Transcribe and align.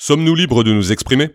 Sommes-nous 0.00 0.36
libres 0.36 0.62
de 0.62 0.72
nous 0.72 0.92
exprimer? 0.92 1.30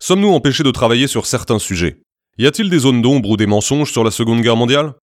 Sommes-nous 0.00 0.32
empêchés 0.32 0.64
de 0.64 0.72
travailler 0.72 1.06
sur 1.06 1.24
certains 1.24 1.60
sujets? 1.60 2.02
Y 2.36 2.48
a-t-il 2.48 2.68
des 2.68 2.80
zones 2.80 3.00
d'ombre 3.00 3.30
ou 3.30 3.36
des 3.36 3.46
mensonges 3.46 3.92
sur 3.92 4.02
la 4.02 4.10
Seconde 4.10 4.40
Guerre 4.40 4.56
mondiale? 4.56 4.94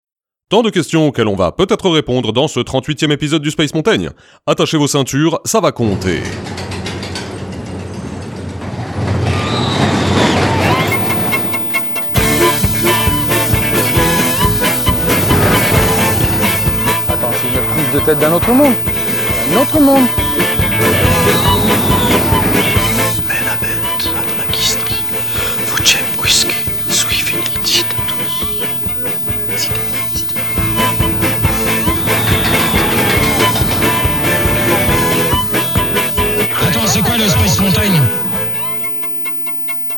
Tant 0.50 0.60
de 0.60 0.68
questions 0.68 1.08
auxquelles 1.08 1.26
on 1.26 1.34
va 1.34 1.50
peut-être 1.50 1.88
répondre 1.88 2.34
dans 2.34 2.46
ce 2.46 2.60
38e 2.60 3.10
épisode 3.10 3.40
du 3.40 3.50
Space 3.50 3.72
Montaigne. 3.72 4.10
Attachez 4.46 4.76
vos 4.76 4.86
ceintures, 4.86 5.40
ça 5.46 5.60
va 5.60 5.72
compter. 5.72 6.20
Attends, 17.08 17.32
c'est 17.32 17.48
une 17.48 17.64
prise 17.64 17.94
de 17.94 18.00
tête 18.04 18.18
d'un 18.18 18.34
autre 18.34 18.52
monde. 18.52 18.74
Un 19.54 19.62
autre 19.62 19.80
monde. 19.80 20.04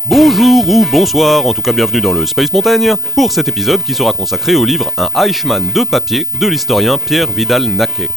Bonjour 0.09 0.67
ou 0.71 0.87
bonsoir, 0.91 1.45
en 1.45 1.53
tout 1.53 1.61
cas 1.61 1.75
bienvenue 1.75 2.01
dans 2.01 2.15
le 2.15 2.25
Space 2.25 2.55
Montaigne, 2.55 2.95
pour 3.15 3.30
cet 3.30 3.47
épisode 3.47 3.83
qui 3.83 3.93
sera 3.93 4.15
consacré 4.15 4.55
au 4.55 4.65
livre 4.65 4.91
Un 4.97 5.11
Eichmann 5.23 5.71
de 5.71 5.84
papier 5.84 6.27
de 6.41 6.47
l'historien 6.47 6.97
Pierre 6.97 7.31
Vidal-Naquet. 7.31 8.09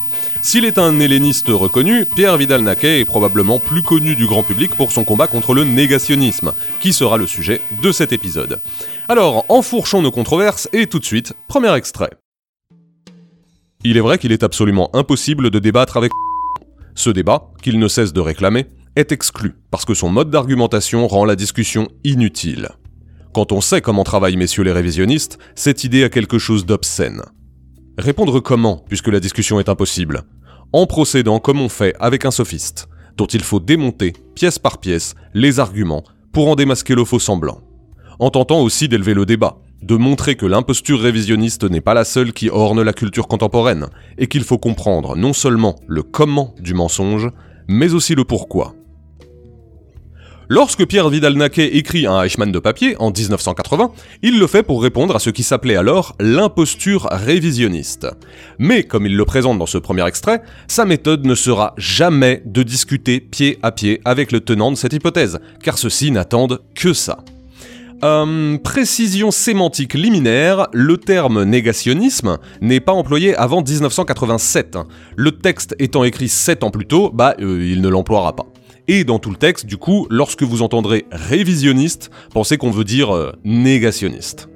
S'il 0.41 0.63
est 0.63 0.77
un 0.77 1.01
helléniste 1.01 1.49
reconnu, 1.49 2.05
Pierre 2.05 2.37
Vidal-Naquet 2.37 3.01
est 3.01 3.05
probablement 3.05 3.59
plus 3.59 3.83
connu 3.83 4.15
du 4.15 4.25
grand 4.25 4.41
public 4.41 4.73
pour 4.75 4.93
son 4.93 5.03
combat 5.03 5.27
contre 5.27 5.53
le 5.53 5.65
négationnisme, 5.65 6.53
qui 6.79 6.93
sera 6.93 7.17
le 7.17 7.27
sujet 7.27 7.59
de 7.83 7.91
cet 7.91 8.13
épisode. 8.13 8.61
Alors, 9.09 9.43
enfourchons 9.49 10.01
nos 10.01 10.11
controverses 10.11 10.69
et 10.71 10.87
tout 10.87 10.99
de 10.99 11.05
suite, 11.05 11.33
premier 11.49 11.75
extrait. 11.75 12.11
Il 13.83 13.97
est 13.97 14.01
vrai 14.01 14.17
qu'il 14.17 14.31
est 14.31 14.43
absolument 14.43 14.95
impossible 14.95 15.49
de 15.49 15.59
débattre 15.59 15.97
avec 15.97 16.13
ce 16.95 17.09
débat, 17.09 17.49
qu'il 17.61 17.79
ne 17.79 17.89
cesse 17.89 18.13
de 18.13 18.21
réclamer, 18.21 18.67
est 18.95 19.11
exclu, 19.11 19.55
parce 19.69 19.85
que 19.85 19.93
son 19.93 20.09
mode 20.09 20.29
d'argumentation 20.29 21.07
rend 21.07 21.25
la 21.25 21.35
discussion 21.35 21.87
inutile. 22.03 22.69
Quand 23.33 23.51
on 23.51 23.61
sait 23.61 23.81
comment 23.81 24.03
travaillent 24.03 24.35
messieurs 24.35 24.63
les 24.63 24.71
révisionnistes, 24.71 25.37
cette 25.55 25.83
idée 25.83 26.03
a 26.03 26.09
quelque 26.09 26.37
chose 26.37 26.65
d'obscène. 26.65 27.21
Répondre 27.97 28.39
comment, 28.41 28.83
puisque 28.89 29.07
la 29.07 29.19
discussion 29.19 29.59
est 29.59 29.69
impossible? 29.69 30.23
En 30.73 30.85
procédant 30.85 31.39
comme 31.39 31.61
on 31.61 31.69
fait 31.69 31.95
avec 31.99 32.25
un 32.25 32.31
sophiste, 32.31 32.89
dont 33.17 33.25
il 33.25 33.41
faut 33.41 33.59
démonter, 33.59 34.13
pièce 34.35 34.59
par 34.59 34.79
pièce, 34.79 35.15
les 35.33 35.59
arguments 35.59 36.03
pour 36.33 36.49
en 36.49 36.55
démasquer 36.55 36.95
le 36.95 37.05
faux 37.05 37.19
semblant. 37.19 37.61
En 38.19 38.29
tentant 38.29 38.61
aussi 38.61 38.87
d'élever 38.87 39.13
le 39.13 39.25
débat, 39.25 39.59
de 39.81 39.95
montrer 39.95 40.35
que 40.35 40.45
l'imposture 40.45 40.99
révisionniste 40.99 41.63
n'est 41.63 41.81
pas 41.81 41.93
la 41.93 42.05
seule 42.05 42.33
qui 42.33 42.49
orne 42.49 42.81
la 42.81 42.93
culture 42.93 43.27
contemporaine, 43.27 43.87
et 44.17 44.27
qu'il 44.27 44.43
faut 44.43 44.57
comprendre 44.57 45.15
non 45.15 45.33
seulement 45.33 45.75
le 45.87 46.03
comment 46.03 46.53
du 46.59 46.73
mensonge, 46.73 47.29
mais 47.67 47.93
aussi 47.93 48.15
le 48.15 48.25
pourquoi. 48.25 48.75
Lorsque 50.53 50.85
Pierre 50.85 51.07
Vidal-Naquet 51.07 51.77
écrit 51.77 52.05
un 52.05 52.21
Eichmann 52.21 52.51
de 52.51 52.59
papier 52.59 52.97
en 52.99 53.09
1980, 53.09 53.93
il 54.21 54.37
le 54.37 54.47
fait 54.47 54.63
pour 54.63 54.83
répondre 54.83 55.15
à 55.15 55.19
ce 55.19 55.29
qui 55.29 55.43
s'appelait 55.43 55.77
alors 55.77 56.13
l'imposture 56.19 57.07
révisionniste. 57.09 58.07
Mais 58.59 58.83
comme 58.83 59.05
il 59.05 59.15
le 59.15 59.23
présente 59.23 59.57
dans 59.59 59.65
ce 59.65 59.77
premier 59.77 60.05
extrait, 60.05 60.41
sa 60.67 60.83
méthode 60.83 61.25
ne 61.25 61.35
sera 61.35 61.73
jamais 61.77 62.43
de 62.43 62.63
discuter 62.63 63.21
pied 63.21 63.59
à 63.63 63.71
pied 63.71 64.01
avec 64.03 64.33
le 64.33 64.41
tenant 64.41 64.71
de 64.71 64.75
cette 64.75 64.91
hypothèse, 64.91 65.39
car 65.63 65.77
ceux-ci 65.77 66.11
n'attendent 66.11 66.59
que 66.75 66.91
ça. 66.91 67.19
Euh, 68.03 68.57
précision 68.57 69.31
sémantique 69.31 69.93
liminaire, 69.93 70.67
le 70.73 70.97
terme 70.97 71.43
négationnisme 71.45 72.39
n'est 72.59 72.81
pas 72.81 72.91
employé 72.91 73.37
avant 73.37 73.61
1987. 73.61 74.77
Le 75.15 75.31
texte 75.31 75.77
étant 75.79 76.03
écrit 76.03 76.27
7 76.27 76.65
ans 76.65 76.71
plus 76.71 76.87
tôt, 76.87 77.09
bah 77.13 77.35
euh, 77.39 77.65
il 77.65 77.79
ne 77.79 77.87
l'emploiera 77.87 78.35
pas. 78.35 78.50
Et 78.93 79.05
dans 79.05 79.19
tout 79.19 79.29
le 79.29 79.37
texte, 79.37 79.67
du 79.67 79.77
coup, 79.77 80.05
lorsque 80.09 80.43
vous 80.43 80.61
entendrez 80.61 81.05
révisionniste, 81.13 82.11
pensez 82.33 82.57
qu'on 82.57 82.71
veut 82.71 82.83
dire 82.83 83.15
euh, 83.15 83.31
négationniste. 83.45 84.49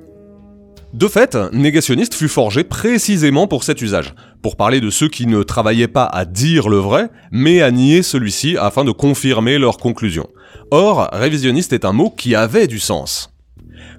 De 0.93 1.07
fait, 1.07 1.37
négationniste 1.53 2.15
fut 2.15 2.27
forgé 2.27 2.65
précisément 2.65 3.47
pour 3.47 3.63
cet 3.63 3.81
usage, 3.81 4.13
pour 4.41 4.57
parler 4.57 4.81
de 4.81 4.89
ceux 4.89 5.07
qui 5.07 5.25
ne 5.25 5.41
travaillaient 5.41 5.87
pas 5.87 6.03
à 6.03 6.25
dire 6.25 6.67
le 6.67 6.75
vrai, 6.75 7.07
mais 7.31 7.61
à 7.61 7.71
nier 7.71 8.03
celui-ci 8.03 8.57
afin 8.57 8.83
de 8.83 8.91
confirmer 8.91 9.57
leur 9.57 9.77
conclusion. 9.77 10.27
Or, 10.69 11.07
révisionniste 11.13 11.71
est 11.71 11.85
un 11.85 11.93
mot 11.93 12.09
qui 12.09 12.35
avait 12.35 12.67
du 12.67 12.79
sens. 12.79 13.34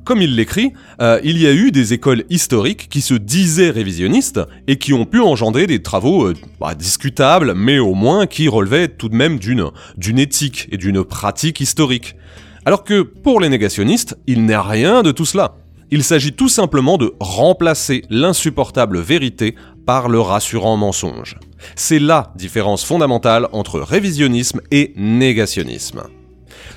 Comme 0.04 0.22
il 0.22 0.36
l'écrit, 0.36 0.72
euh, 1.00 1.20
il 1.24 1.38
y 1.38 1.46
a 1.46 1.52
eu 1.52 1.70
des 1.70 1.92
écoles 1.92 2.24
historiques 2.30 2.88
qui 2.88 3.00
se 3.00 3.14
disaient 3.14 3.70
révisionnistes 3.70 4.40
et 4.66 4.76
qui 4.76 4.92
ont 4.92 5.04
pu 5.04 5.20
engendrer 5.20 5.66
des 5.66 5.82
travaux 5.82 6.26
euh, 6.26 6.34
bah, 6.60 6.74
discutables, 6.74 7.54
mais 7.54 7.78
au 7.78 7.94
moins 7.94 8.26
qui 8.26 8.48
relevaient 8.48 8.88
tout 8.88 9.08
de 9.08 9.16
même 9.16 9.38
d'une 9.38 9.70
d'une 9.96 10.18
éthique 10.18 10.68
et 10.70 10.76
d'une 10.76 11.04
pratique 11.04 11.60
historique. 11.60 12.16
Alors 12.64 12.84
que 12.84 13.02
pour 13.02 13.40
les 13.40 13.48
négationnistes, 13.48 14.18
il 14.26 14.44
n'est 14.44 14.56
rien 14.56 15.02
de 15.02 15.12
tout 15.12 15.24
cela. 15.24 15.56
Il 15.90 16.02
s'agit 16.02 16.32
tout 16.32 16.48
simplement 16.48 16.98
de 16.98 17.14
remplacer 17.20 18.02
l'insupportable 18.10 18.98
vérité 18.98 19.54
par 19.86 20.08
le 20.08 20.20
rassurant 20.20 20.76
mensonge. 20.76 21.36
C'est 21.76 22.00
la 22.00 22.32
différence 22.34 22.84
fondamentale 22.84 23.48
entre 23.52 23.80
révisionnisme 23.80 24.60
et 24.72 24.92
négationnisme. 24.96 26.02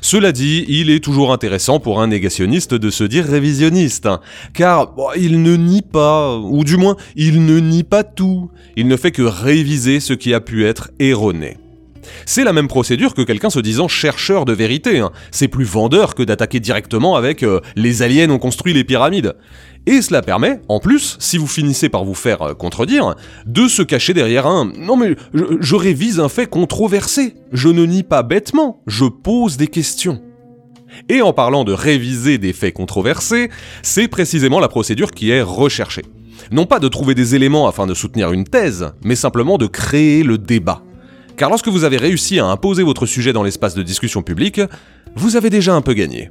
Cela 0.01 0.31
dit, 0.31 0.65
il 0.67 0.89
est 0.89 1.03
toujours 1.03 1.33
intéressant 1.33 1.79
pour 1.79 2.01
un 2.01 2.07
négationniste 2.07 2.73
de 2.73 2.89
se 2.89 3.03
dire 3.03 3.25
révisionniste, 3.25 4.05
hein, 4.05 4.21
car 4.53 4.93
il 5.17 5.41
ne 5.41 5.55
nie 5.55 5.81
pas, 5.81 6.37
ou 6.37 6.63
du 6.63 6.77
moins, 6.77 6.95
il 7.15 7.45
ne 7.45 7.59
nie 7.59 7.83
pas 7.83 8.03
tout, 8.03 8.49
il 8.75 8.87
ne 8.87 8.97
fait 8.97 9.11
que 9.11 9.21
réviser 9.21 9.99
ce 9.99 10.13
qui 10.13 10.33
a 10.33 10.41
pu 10.41 10.65
être 10.65 10.91
erroné. 10.99 11.57
C'est 12.25 12.43
la 12.43 12.53
même 12.53 12.67
procédure 12.67 13.13
que 13.13 13.21
quelqu'un 13.21 13.49
se 13.49 13.59
disant 13.59 13.87
chercheur 13.87 14.45
de 14.45 14.53
vérité, 14.53 14.99
hein. 14.99 15.11
c'est 15.31 15.47
plus 15.47 15.65
vendeur 15.65 16.15
que 16.15 16.23
d'attaquer 16.23 16.59
directement 16.59 17.15
avec 17.15 17.43
euh, 17.43 17.59
les 17.75 18.01
aliens 18.01 18.29
ont 18.29 18.39
construit 18.39 18.73
les 18.73 18.83
pyramides. 18.83 19.35
Et 19.89 20.03
cela 20.03 20.21
permet, 20.21 20.61
en 20.67 20.79
plus, 20.79 21.17
si 21.19 21.39
vous 21.39 21.47
finissez 21.47 21.89
par 21.89 22.05
vous 22.05 22.13
faire 22.13 22.43
euh, 22.43 22.53
contredire, 22.53 23.15
de 23.47 23.67
se 23.67 23.81
cacher 23.81 24.13
derrière 24.13 24.45
un 24.45 24.71
Non 24.77 24.95
mais 24.95 25.15
je, 25.33 25.45
je 25.59 25.75
révise 25.75 26.19
un 26.19 26.29
fait 26.29 26.45
controversé. 26.45 27.33
Je 27.51 27.69
ne 27.69 27.87
nie 27.87 28.03
pas 28.03 28.21
bêtement, 28.21 28.83
je 28.85 29.05
pose 29.05 29.57
des 29.57 29.65
questions. 29.65 30.21
Et 31.09 31.23
en 31.23 31.33
parlant 31.33 31.63
de 31.63 31.73
réviser 31.73 32.37
des 32.37 32.53
faits 32.53 32.75
controversés, 32.75 33.49
c'est 33.81 34.07
précisément 34.07 34.59
la 34.59 34.67
procédure 34.67 35.09
qui 35.09 35.31
est 35.31 35.41
recherchée. 35.41 36.05
Non 36.51 36.67
pas 36.67 36.77
de 36.77 36.87
trouver 36.87 37.15
des 37.15 37.33
éléments 37.33 37.67
afin 37.67 37.87
de 37.87 37.95
soutenir 37.95 38.31
une 38.31 38.43
thèse, 38.43 38.91
mais 39.03 39.15
simplement 39.15 39.57
de 39.57 39.65
créer 39.65 40.21
le 40.21 40.37
débat. 40.37 40.83
Car 41.35 41.49
lorsque 41.49 41.67
vous 41.67 41.83
avez 41.83 41.97
réussi 41.97 42.39
à 42.39 42.45
imposer 42.45 42.83
votre 42.83 43.07
sujet 43.07 43.33
dans 43.33 43.41
l'espace 43.41 43.73
de 43.73 43.81
discussion 43.81 44.21
publique, 44.21 44.61
vous 45.15 45.35
avez 45.35 45.49
déjà 45.49 45.73
un 45.73 45.81
peu 45.81 45.93
gagné 45.93 46.29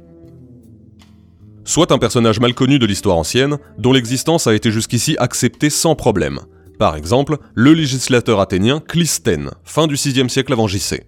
soit 1.69 1.91
un 1.91 1.99
personnage 1.99 2.39
mal 2.39 2.55
connu 2.55 2.79
de 2.79 2.87
l'histoire 2.87 3.17
ancienne, 3.17 3.59
dont 3.77 3.93
l'existence 3.93 4.47
a 4.47 4.55
été 4.55 4.71
jusqu'ici 4.71 5.15
acceptée 5.19 5.69
sans 5.69 5.93
problème. 5.93 6.39
Par 6.79 6.95
exemple, 6.95 7.37
le 7.53 7.73
législateur 7.73 8.39
athénien 8.39 8.79
Clisthène, 8.79 9.51
fin 9.63 9.85
du 9.85 9.95
6 9.95 10.27
siècle 10.29 10.51
avant 10.51 10.67
JC. 10.67 11.03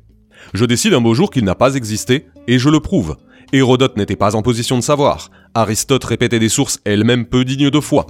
Je 0.54 0.66
décide 0.66 0.94
un 0.94 1.02
beau 1.02 1.16
jour 1.16 1.32
qu'il 1.32 1.46
n'a 1.46 1.56
pas 1.56 1.74
existé, 1.74 2.28
et 2.48 2.60
je 2.60 2.70
le 2.70 2.80
prouve. 2.80 3.18
Hérodote 3.54 3.98
n'était 3.98 4.16
pas 4.16 4.36
en 4.36 4.44
position 4.44 4.78
de 4.78 4.84
savoir, 4.84 5.32
Aristote 5.56 6.04
répétait 6.04 6.38
des 6.38 6.48
sources 6.48 6.80
elles-mêmes 6.86 7.26
peu 7.26 7.44
dignes 7.44 7.72
de 7.72 7.80
foi. 7.80 8.06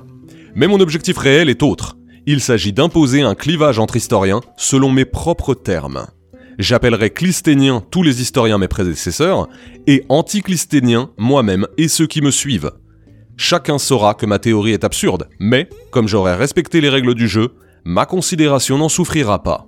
Mais 0.53 0.67
mon 0.67 0.81
objectif 0.81 1.17
réel 1.17 1.49
est 1.49 1.63
autre. 1.63 1.95
Il 2.25 2.41
s'agit 2.41 2.73
d'imposer 2.73 3.21
un 3.21 3.33
clivage 3.33 3.79
entre 3.79 3.95
historiens 3.95 4.41
selon 4.57 4.91
mes 4.91 5.05
propres 5.05 5.53
termes. 5.53 6.05
J'appellerai 6.59 7.09
clisténiens 7.09 7.83
tous 7.91 8.03
les 8.03 8.21
historiens 8.21 8.57
mes 8.57 8.67
prédécesseurs, 8.67 9.47
et 9.87 10.05
anticlisténiens 10.09 11.09
moi-même 11.17 11.67
et 11.77 11.87
ceux 11.87 12.07
qui 12.07 12.21
me 12.21 12.31
suivent. 12.31 12.71
Chacun 13.37 13.79
saura 13.79 14.13
que 14.13 14.25
ma 14.25 14.39
théorie 14.39 14.73
est 14.73 14.83
absurde, 14.83 15.27
mais, 15.39 15.69
comme 15.89 16.07
j'aurai 16.07 16.35
respecté 16.35 16.81
les 16.81 16.89
règles 16.89 17.15
du 17.15 17.27
jeu, 17.27 17.49
ma 17.83 18.05
considération 18.05 18.77
n'en 18.77 18.89
souffrira 18.89 19.41
pas. 19.41 19.67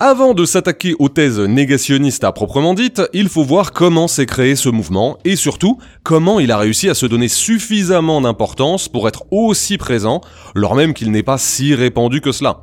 Avant 0.00 0.32
de 0.32 0.44
s'attaquer 0.44 0.94
aux 1.00 1.08
thèses 1.08 1.40
négationnistes 1.40 2.22
à 2.22 2.30
proprement 2.30 2.74
dites, 2.74 3.02
il 3.12 3.28
faut 3.28 3.42
voir 3.42 3.72
comment 3.72 4.06
s'est 4.06 4.26
créé 4.26 4.54
ce 4.54 4.68
mouvement 4.68 5.18
et 5.24 5.34
surtout 5.34 5.78
comment 6.04 6.38
il 6.38 6.52
a 6.52 6.56
réussi 6.56 6.88
à 6.88 6.94
se 6.94 7.04
donner 7.04 7.26
suffisamment 7.26 8.20
d'importance 8.20 8.88
pour 8.88 9.08
être 9.08 9.24
aussi 9.32 9.76
présent, 9.76 10.20
lors 10.54 10.76
même 10.76 10.94
qu'il 10.94 11.10
n'est 11.10 11.24
pas 11.24 11.36
si 11.36 11.74
répandu 11.74 12.20
que 12.20 12.30
cela. 12.30 12.62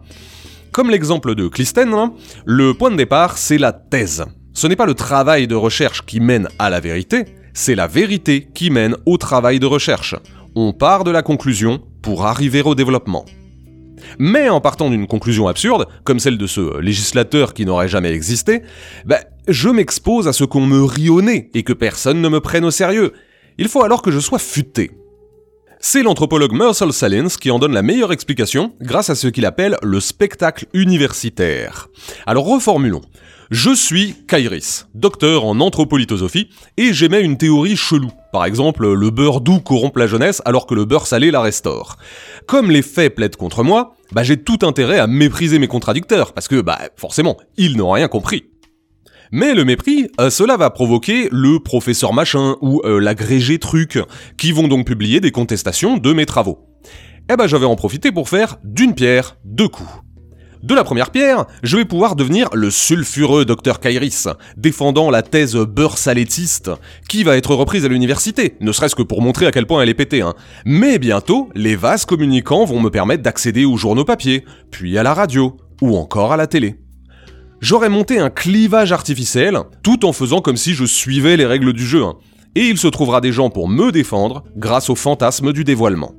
Comme 0.76 0.90
l'exemple 0.90 1.36
de 1.36 1.48
Clisthène, 1.48 1.94
hein, 1.94 2.12
le 2.46 2.74
point 2.74 2.92
de 2.92 2.98
départ, 2.98 3.38
c'est 3.38 3.58
la 3.58 3.72
thèse. 3.72 4.26
Ce 4.52 4.68
n'est 4.68 4.76
pas 4.76 4.86
le 4.86 4.94
travail 4.94 5.48
de 5.48 5.56
recherche 5.56 6.06
qui 6.06 6.20
mène 6.20 6.50
à 6.60 6.70
la 6.70 6.82
vérité, 6.82 7.24
c'est 7.54 7.76
la 7.76 7.88
vérité 7.88 8.50
qui 8.54 8.70
mène 8.72 8.98
au 9.06 9.16
travail 9.16 9.62
de 9.62 9.68
recherche. 9.68 10.16
On 10.54 10.74
part 10.74 11.06
de 11.06 11.12
la 11.12 11.22
conclusion 11.22 11.82
pour 12.02 12.26
arriver 12.26 12.62
au 12.62 12.76
développement. 12.76 13.24
Mais 14.20 14.50
en 14.50 14.60
partant 14.60 14.90
d'une 14.90 15.08
conclusion 15.08 15.48
absurde, 15.48 15.88
comme 16.04 16.20
celle 16.20 16.38
de 16.38 16.46
ce 16.46 16.78
législateur 16.82 17.54
qui 17.54 17.66
n'aurait 17.66 17.88
jamais 17.88 18.12
existé, 18.12 18.62
bah, 19.06 19.22
je 19.48 19.70
m'expose 19.70 20.28
à 20.28 20.34
ce 20.34 20.44
qu'on 20.44 20.66
me 20.66 20.84
rit 20.84 21.08
au 21.08 21.22
nez 21.22 21.52
et 21.54 21.64
que 21.64 21.72
personne 21.72 22.20
ne 22.22 22.28
me 22.28 22.42
prenne 22.42 22.66
au 22.66 22.72
sérieux. 22.72 23.14
Il 23.58 23.70
faut 23.70 23.82
alors 23.82 24.02
que 24.02 24.12
je 24.12 24.20
sois 24.20 24.40
futé. 24.40 24.92
C'est 25.88 26.02
l'anthropologue 26.02 26.52
Marcel 26.52 26.92
Salins 26.92 27.28
qui 27.40 27.52
en 27.52 27.60
donne 27.60 27.76
la 27.76 27.84
meilleure 27.84 28.12
explication 28.12 28.74
grâce 28.82 29.12
à 29.12 29.16
ce 29.16 29.28
qu'il 29.28 29.46
appelle 29.46 29.78
le 29.84 30.00
spectacle 30.00 30.66
universitaire. 30.74 31.90
Alors 32.26 32.48
reformulons. 32.48 33.04
Je 33.52 33.76
suis 33.76 34.16
Kairis, 34.28 34.88
docteur 34.96 35.46
en 35.46 35.60
anthropolithosophie, 35.60 36.50
et 36.78 36.92
j'émets 36.92 37.22
une 37.22 37.38
théorie 37.38 37.76
chelou. 37.76 38.10
Par 38.34 38.46
exemple, 38.46 38.92
le 38.92 39.10
beurre 39.12 39.42
doux 39.42 39.60
corrompt 39.60 39.96
la 40.00 40.08
jeunesse 40.08 40.42
alors 40.44 40.66
que 40.66 40.74
le 40.74 40.86
beurre 40.86 41.06
salé 41.06 41.30
la 41.30 41.42
restaure. 41.42 41.98
Comme 42.48 42.72
les 42.72 42.82
faits 42.82 43.14
plaident 43.14 43.36
contre 43.36 43.62
moi, 43.62 43.96
bah 44.12 44.24
j'ai 44.24 44.38
tout 44.38 44.58
intérêt 44.64 44.98
à 44.98 45.06
mépriser 45.06 45.60
mes 45.60 45.68
contradicteurs, 45.68 46.34
parce 46.34 46.48
que, 46.48 46.62
bah, 46.62 46.80
forcément, 46.96 47.38
ils 47.58 47.78
n'ont 47.78 47.92
rien 47.92 48.08
compris. 48.08 48.46
Mais 49.32 49.54
le 49.54 49.66
mépris, 49.66 50.08
euh, 50.20 50.30
cela 50.30 50.58
va 50.58 50.70
provoquer 50.70 51.30
le 51.32 51.60
professeur 51.60 52.14
machin 52.14 52.56
ou 52.62 52.82
euh, 52.86 53.00
l'agrégé 53.00 53.60
truc, 53.60 54.00
qui 54.38 54.52
vont 54.52 54.68
donc 54.68 54.86
publier 54.86 55.20
des 55.20 55.32
contestations 55.32 55.98
de 55.98 56.14
mes 56.14 56.26
travaux. 56.26 56.60
Eh 57.32 57.36
ben, 57.36 57.48
je 57.48 57.58
vais 57.58 57.66
en 57.66 57.76
profiter 57.76 58.12
pour 58.12 58.30
faire 58.30 58.58
d'une 58.64 58.94
pierre 58.94 59.38
deux 59.44 59.68
coups. 59.68 59.90
De 60.66 60.74
la 60.74 60.84
première 60.84 61.12
pierre, 61.12 61.46
je 61.62 61.78
vais 61.78 61.86
pouvoir 61.86 62.16
devenir 62.16 62.50
le 62.54 62.72
sulfureux 62.72 63.46
docteur 63.46 63.80
Kairis, 63.80 64.28
défendant 64.58 65.12
la 65.12 65.22
thèse 65.22 65.56
beurre 65.56 66.00
salétiste, 66.00 66.72
qui 67.08 67.24
va 67.24 67.38
être 67.38 67.54
reprise 67.54 67.86
à 67.86 67.88
l'université, 67.88 68.56
ne 68.62 68.72
serait-ce 68.72 68.96
que 68.96 69.04
pour 69.04 69.22
montrer 69.22 69.46
à 69.46 69.52
quel 69.52 69.68
point 69.68 69.84
elle 69.84 69.90
est 69.90 69.94
pétée. 69.94 70.22
Hein. 70.22 70.34
Mais 70.66 70.98
bientôt, 70.98 71.50
les 71.54 71.76
vases 71.76 72.06
communicants 72.06 72.66
vont 72.66 72.80
me 72.80 72.90
permettre 72.90 73.22
d'accéder 73.22 73.64
aux 73.64 73.78
journaux 73.78 74.06
papier, 74.06 74.44
puis 74.72 74.98
à 74.98 75.04
la 75.04 75.14
radio, 75.14 75.56
ou 75.84 75.96
encore 75.98 76.32
à 76.32 76.38
la 76.38 76.48
télé. 76.48 76.80
J'aurais 77.62 77.90
monté 77.90 78.20
un 78.20 78.30
clivage 78.30 78.92
artificiel, 78.92 79.60
tout 79.82 80.06
en 80.06 80.14
faisant 80.14 80.42
comme 80.42 80.58
si 80.58 80.74
je 80.74 80.86
suivais 80.86 81.38
les 81.38 81.46
règles 81.46 81.74
du 81.74 81.86
jeu. 81.86 82.04
Hein. 82.04 82.16
Et 82.56 82.68
il 82.68 82.78
se 82.78 82.88
trouvera 82.88 83.22
des 83.22 83.32
gens 83.32 83.50
pour 83.50 83.68
me 83.68 83.92
défendre 83.92 84.44
grâce 84.56 84.90
au 84.90 84.96
fantasme 84.96 85.54
du 85.54 85.64
dévoilement. 85.64 86.14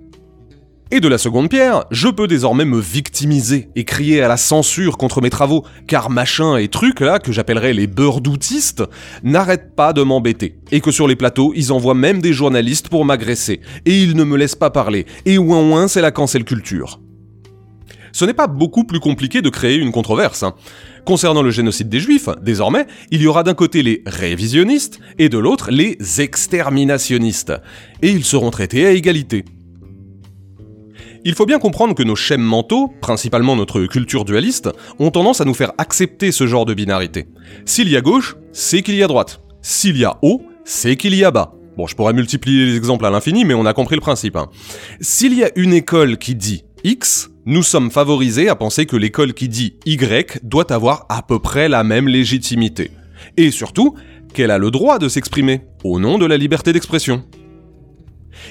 Et 0.93 1.01
de 1.01 1.09
la 1.09 1.19
seconde 1.19 1.49
pierre, 1.49 1.85
je 1.91 2.07
peux 2.07 2.29
désormais 2.29 2.65
me 2.65 2.79
victimiser 2.79 3.71
et 3.75 3.85
crier 3.85 4.23
à 4.23 4.29
la 4.29 4.37
censure 4.37 4.97
contre 4.97 5.21
mes 5.21 5.31
travaux, 5.31 5.65
car 5.89 6.11
machin 6.11 6.57
et 6.59 6.69
trucs 6.69 7.01
là, 7.01 7.19
que 7.19 7.33
j'appellerais 7.33 7.73
les 7.73 7.89
beurre 7.89 8.21
d'outistes, 8.21 8.85
n'arrêtent 9.25 9.75
pas 9.75 9.93
de 9.93 10.03
m'embêter. 10.03 10.61
Et 10.71 10.81
que 10.81 10.93
sur 10.93 11.09
les 11.09 11.17
plateaux, 11.17 11.53
ils 11.57 11.73
envoient 11.73 11.95
même 11.95 12.23
des 12.23 12.33
journalistes 12.33 12.89
pour 12.89 13.05
m'agresser. 13.05 13.61
Et 13.85 14.01
ils 14.01 14.15
ne 14.15 14.23
me 14.23 14.37
laissent 14.37 14.55
pas 14.55 14.71
parler. 14.71 15.07
Et 15.25 15.39
ouin 15.39 15.69
ouin, 15.69 15.89
c'est 15.89 16.03
la 16.03 16.13
cancel 16.13 16.45
culture. 16.45 17.01
Ce 18.17 18.25
n'est 18.25 18.33
pas 18.33 18.47
beaucoup 18.47 18.85
plus 18.85 18.99
compliqué 18.99 19.43
de 19.43 19.51
créer 19.51 19.77
une 19.77 19.93
controverse. 19.93 20.43
Hein. 20.43 20.55
Concernant 21.05 21.43
le 21.43 21.51
génocide 21.51 21.91
des 21.91 22.01
juifs, 22.01 22.31
désormais, 22.41 22.87
il 23.11 23.21
y 23.21 23.27
aura 23.27 23.43
d'un 23.43 23.53
côté 23.53 23.83
les 23.83 24.03
révisionnistes 24.07 25.01
et 25.19 25.29
de 25.29 25.37
l'autre 25.37 25.71
les 25.71 25.99
exterminationnistes. 26.23 27.53
Et 28.01 28.09
ils 28.09 28.25
seront 28.25 28.51
traités 28.51 28.87
à 28.87 28.93
égalité. 28.93 29.45
Il 31.27 31.35
faut 31.35 31.45
bien 31.45 31.59
comprendre 31.59 31.95
que 31.95 32.03
nos 32.03 32.17
schèmes 32.17 32.41
mentaux, 32.41 32.91
principalement 33.03 33.55
notre 33.55 33.85
culture 33.85 34.25
dualiste, 34.25 34.71
ont 34.99 35.11
tendance 35.11 35.43
à 35.43 35.45
nous 35.45 35.53
faire 35.53 35.73
accepter 35.77 36.33
ce 36.33 36.47
genre 36.47 36.65
de 36.65 36.73
binarité. 36.73 37.27
S'il 37.67 37.91
y 37.91 37.99
a 37.99 38.01
gauche, 38.01 38.37
c'est 38.51 38.81
qu'il 38.81 38.95
y 38.95 39.03
a 39.03 39.09
droite. 39.09 39.43
S'il 39.61 39.99
y 39.99 40.07
a 40.07 40.17
haut, 40.23 40.41
c'est 40.65 40.97
qu'il 40.97 41.15
y 41.15 41.23
a 41.23 41.31
bas. 41.31 41.53
Bon, 41.77 41.87
je 41.87 41.95
pourrais 41.95 42.15
multiplier 42.15 42.65
les 42.65 42.77
exemples 42.77 43.05
à 43.05 43.11
l'infini, 43.11 43.45
mais 43.45 43.53
on 43.53 43.67
a 43.67 43.75
compris 43.75 43.97
le 43.97 44.01
principe. 44.01 44.37
Hein. 44.37 44.49
S'il 45.03 45.35
y 45.35 45.45
a 45.45 45.51
une 45.55 45.75
école 45.75 46.17
qui 46.17 46.35
dit 46.35 46.65
X, 46.87 47.31
nous 47.47 47.65
sommes 47.65 47.91
favorisés 47.91 48.49
à 48.49 48.55
penser 48.55 48.87
que 48.87 48.95
l'école 48.95 49.35
qui 49.35 49.49
dit 49.49 49.75
Y 49.87 50.39
doit 50.45 50.73
avoir 50.73 51.05
à 51.09 51.21
peu 51.21 51.41
près 51.41 51.69
la 51.69 51.83
même 51.83 52.07
légitimité. 52.07 52.93
Et 53.37 53.51
surtout, 53.51 53.97
qu'elle 54.33 54.53
a 54.53 54.59
le 54.59 54.71
droit 54.71 55.01
de 55.01 55.09
s'exprimer, 55.09 55.63
au 55.83 55.99
nom 55.99 56.17
de 56.17 56.27
la 56.27 56.37
liberté 56.37 56.73
d'expression. 56.73 57.25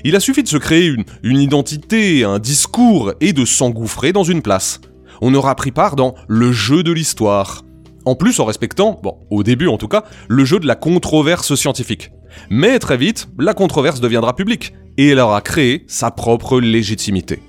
Il 0.04 0.18
a 0.18 0.20
suffi 0.20 0.44
de 0.44 0.50
se 0.50 0.58
créer 0.58 0.94
une, 1.24 1.40
identité, 1.40 2.26
un 2.26 2.40
discours 2.40 3.14
et 3.22 3.32
de 3.32 3.46
s'engouffrer 3.46 4.12
dans 4.12 4.26
une 4.26 4.42
place. 4.42 4.82
On 5.22 5.34
aura 5.34 5.56
pris 5.56 5.72
part 5.72 5.96
dans 5.96 6.14
le 6.28 6.52
jeu 6.52 6.84
de 6.84 6.92
l'histoire. 6.92 7.62
En 8.04 8.16
plus 8.16 8.42
en 8.42 8.44
respectant, 8.44 9.00
bon, 9.02 9.16
au 9.30 9.44
début 9.44 9.70
en 9.70 9.78
tout 9.78 9.88
cas, 9.88 10.04
le 10.28 10.44
jeu 10.44 10.60
de 10.60 10.68
la 10.68 10.76
controverse 10.76 11.56
scientifique. 11.56 12.12
Mais 12.50 12.80
très 12.80 12.98
vite, 12.98 13.30
la 13.40 13.54
controverse 13.54 14.02
deviendra 14.02 14.36
publique, 14.36 14.74
et 14.98 15.08
elle 15.08 15.20
aura 15.20 15.40
créé 15.40 15.86
sa 15.88 16.12
propre 16.12 16.60
légitimité. 16.60 17.40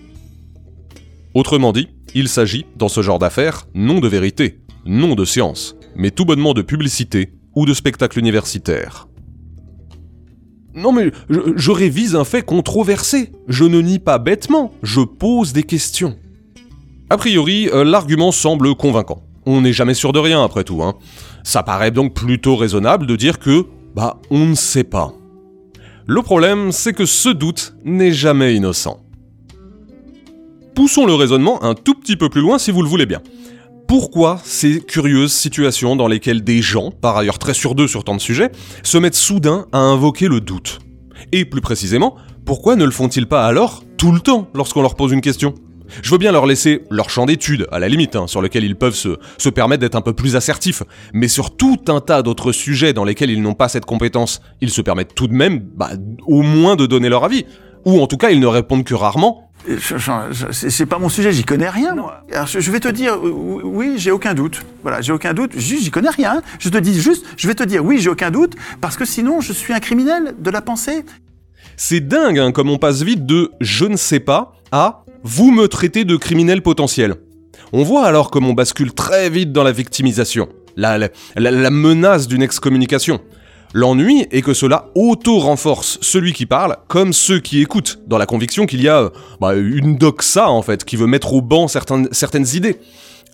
Autrement 1.37 1.75
dit, 1.75 1.88
il 2.15 2.29
s'agit, 2.29 2.65
dans 2.77 2.88
ce 2.88 3.03
genre 3.03 3.19
d'affaires, 3.19 3.67
non 3.75 4.00
de 4.00 4.09
vérité, 4.09 4.61
non 4.87 5.15
de 5.15 5.27
science, 5.27 5.77
mais 5.94 6.11
tout 6.11 6.25
bonnement 6.25 6.55
de 6.55 6.62
publicité 6.62 7.35
ou 7.55 7.67
de 7.67 7.75
spectacle 7.75 8.19
universitaire. 8.19 9.06
Non 10.75 10.93
mais 10.93 11.11
je, 11.29 11.71
révise 11.71 12.17
un 12.17 12.25
fait 12.25 12.41
controversé. 12.41 13.33
Je 13.49 13.65
ne 13.65 13.83
nie 13.83 13.99
pas 13.99 14.17
bêtement, 14.17 14.73
je 14.83 15.03
pose 15.03 15.53
des 15.53 15.65
questions. 15.65 16.17
A 17.11 17.19
priori, 17.19 17.69
euh, 17.69 17.85
l'argument 17.85 18.33
semble 18.33 18.75
convaincant. 18.75 19.23
On 19.44 19.61
n'est 19.61 19.75
jamais 19.75 19.93
sûr 19.93 20.15
de 20.15 20.19
rien 20.19 20.43
après 20.43 20.65
tout. 20.65 20.83
Hein. 20.83 20.94
Ça 21.44 21.62
paraît 21.62 21.91
donc 21.91 22.15
plutôt 22.15 22.56
raisonnable 22.56 23.06
de 23.06 23.15
dire 23.15 23.38
que, 23.38 23.67
bah, 23.94 24.23
on 24.31 24.47
ne 24.47 24.55
sait 24.55 24.85
pas. 24.85 25.12
Le 26.06 26.23
problème, 26.23 26.73
c'est 26.73 26.94
que 26.94 27.05
ce 27.05 27.29
doute 27.29 27.77
n'est 27.85 28.12
jamais 28.12 28.55
innocent. 28.55 29.06
Poussons 30.76 31.06
le 31.06 31.14
raisonnement 31.14 31.64
un 31.64 31.73
tout 31.73 31.94
petit 31.94 32.17
peu 32.17 32.28
plus 32.28 32.43
loin 32.43 32.58
si 32.58 32.70
vous 32.70 32.82
le 32.82 32.88
voulez 32.88 33.06
bien. 33.06 33.23
Pourquoi 33.88 34.38
ces 34.44 34.82
curieuses 34.82 35.32
situations 35.32 35.96
dans 35.96 36.06
lesquelles 36.06 36.44
des 36.44 36.61
gens, 36.61 36.90
par 36.90 37.17
ailleurs 37.17 37.38
très 37.38 37.55
sûrs 37.55 37.75
d'eux 37.75 37.88
sur 37.88 38.05
tant 38.05 38.14
de 38.14 38.20
sujets, 38.20 38.52
se 38.82 38.99
mettent 38.99 39.14
soudain 39.14 39.64
à 39.73 39.78
invoquer 39.78 40.28
le 40.28 40.43
doute? 40.43 40.81
Et 41.32 41.46
plus 41.46 41.62
précisément, 41.62 42.17
pourquoi 42.44 42.76
ne 42.76 42.84
le 42.84 42.90
font-ils 42.90 43.26
pas 43.26 43.46
alors 43.46 43.84
tout 43.96 44.12
le 44.12 44.20
temps 44.20 44.49
lorsqu'on 44.52 44.82
leur 44.82 44.96
pose 44.96 45.12
une 45.12 45.23
question? 45.23 45.55
Je 46.02 46.11
veux 46.11 46.19
bien 46.19 46.31
leur 46.31 46.44
laisser 46.44 46.82
leur 46.90 47.08
champ 47.08 47.25
d'études, 47.25 47.67
à 47.73 47.78
la 47.78 47.88
limite, 47.88 48.14
hein, 48.14 48.26
sur 48.26 48.43
lequel 48.43 48.62
ils 48.62 48.76
peuvent 48.76 48.94
se, 48.94 49.17
se 49.38 49.49
permettre 49.49 49.81
d'être 49.81 49.94
un 49.94 50.02
peu 50.02 50.12
plus 50.12 50.37
assertifs, 50.37 50.82
mais 51.14 51.28
sur 51.28 51.56
tout 51.56 51.81
un 51.88 52.02
tas 52.02 52.20
d'autres 52.20 52.52
sujets 52.52 52.93
dans 52.93 53.05
lesquels 53.05 53.31
ils 53.31 53.40
n'ont 53.40 53.55
pas 53.55 53.70
cette 53.70 53.87
compétence, 53.87 54.43
ils 54.61 54.69
se 54.69 54.82
permettent 54.82 55.14
tout 55.14 55.26
de 55.26 55.32
même, 55.32 55.58
bah, 55.58 55.93
au 56.26 56.43
moins 56.43 56.76
de 56.76 56.84
donner 56.84 57.08
leur 57.08 57.25
avis. 57.25 57.46
Ou 57.87 58.00
en 58.00 58.08
tout 58.08 58.19
cas, 58.19 58.31
ils 58.31 58.40
ne 58.40 58.46
répondent 58.46 58.84
que 58.84 58.94
rarement, 58.94 59.46
c'est 60.53 60.87
pas 60.87 60.99
mon 60.99 61.09
sujet, 61.09 61.33
j'y 61.33 61.45
connais 61.45 61.69
rien, 61.69 61.95
moi. 61.95 62.25
Alors, 62.33 62.47
je 62.47 62.71
vais 62.71 62.81
te 62.81 62.89
dire, 62.89 63.19
oui, 63.23 63.95
j'ai 63.97 64.11
aucun 64.11 64.35
doute. 64.35 64.63
Voilà, 64.83 65.01
j'ai 65.01 65.13
aucun 65.13 65.35
doute. 65.35 65.53
Juste, 65.59 65.85
j'y 65.85 65.91
connais 65.91 66.11
rien. 66.11 66.43
Je 66.59 66.69
te 66.69 66.79
dis 66.79 67.01
juste, 67.01 67.25
je 67.37 67.47
vais 67.49 67.55
te 67.55 67.65
dire, 67.65 67.85
oui, 67.85 67.99
j'ai 67.99 68.11
aucun 68.11 68.31
doute, 68.31 68.55
parce 68.81 68.97
que 68.97 69.05
sinon, 69.05 69.41
je 69.41 69.53
suis 69.53 69.73
un 69.73 69.81
criminel 69.81 70.35
de 70.38 70.50
la 70.50 70.62
pensée. 70.62 71.05
C'est 71.76 72.00
dingue, 72.00 72.38
hein, 72.38 72.52
comme 72.52 72.71
on 72.71 72.79
passe 72.79 73.02
vite 73.02 73.26
de 73.26 73.50
je 73.61 73.85
ne 73.85 73.97
sais 73.97 74.21
pas 74.21 74.55
à 74.73 75.05
vous 75.23 75.50
me 75.50 75.67
traitez 75.67 76.05
de 76.05 76.17
criminel 76.17 76.62
potentiel. 76.62 77.17
On 77.73 77.83
voit 77.83 78.07
alors 78.07 78.31
comme 78.31 78.47
on 78.47 78.55
bascule 78.55 78.93
très 78.93 79.29
vite 79.29 79.52
dans 79.52 79.64
la 79.64 79.73
victimisation, 79.73 80.49
la, 80.76 80.99
la 81.35 81.71
menace 81.71 82.29
d'une 82.29 82.43
excommunication. 82.43 83.21
L'ennui 83.78 84.26
est 84.30 84.40
que 84.40 84.54
cela 84.54 84.88
auto-renforce 84.95 85.99
celui 86.00 86.33
qui 86.33 86.47
parle 86.47 86.78
comme 86.88 87.12
ceux 87.12 87.40
qui 87.40 87.61
écoutent, 87.61 87.99
dans 88.06 88.16
la 88.16 88.25
conviction 88.25 88.64
qu'il 88.64 88.80
y 88.80 88.88
a 88.88 89.11
bah, 89.38 89.54
une 89.54 89.99
doxa 89.99 90.49
en 90.49 90.62
fait, 90.62 90.83
qui 90.83 90.97
veut 90.97 91.06
mettre 91.06 91.35
au 91.35 91.42
banc 91.42 91.68
certaines, 91.68 92.09
certaines 92.11 92.47
idées. 92.54 92.80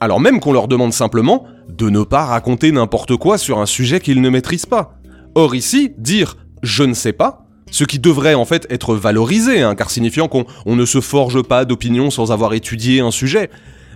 Alors 0.00 0.18
même 0.18 0.40
qu'on 0.40 0.52
leur 0.52 0.66
demande 0.66 0.92
simplement 0.92 1.44
de 1.68 1.90
ne 1.90 2.02
pas 2.02 2.25
raconter 2.25 2.72
n'importe 2.72 3.16
quoi 3.18 3.38
sur 3.38 3.61
un 3.61 3.66
sujet 3.66 4.00
qu'ils 4.00 4.20
ne 4.20 4.28
maîtrisent 4.30 4.66
pas. 4.66 4.96
Or 5.37 5.54
ici, 5.54 5.92
dire 5.96 6.37
je 6.64 6.82
ne 6.82 6.94
sais 6.94 7.12
pas, 7.12 7.46
ce 7.70 7.84
qui 7.84 8.00
devrait 8.00 8.34
en 8.34 8.44
fait 8.44 8.66
être 8.68 8.96
valorisé, 8.96 9.62
hein, 9.62 9.76
car 9.76 9.90
signifiant 9.90 10.26
qu'on 10.26 10.44
ne 10.66 10.84
se 10.84 11.00
forge 11.00 11.40
pas 11.44 11.64
d'opinion 11.64 12.11
sans 12.11 12.32
avoir 12.32 12.52
étudié 12.54 12.99
un 12.99 13.12
sujet, 13.12 13.49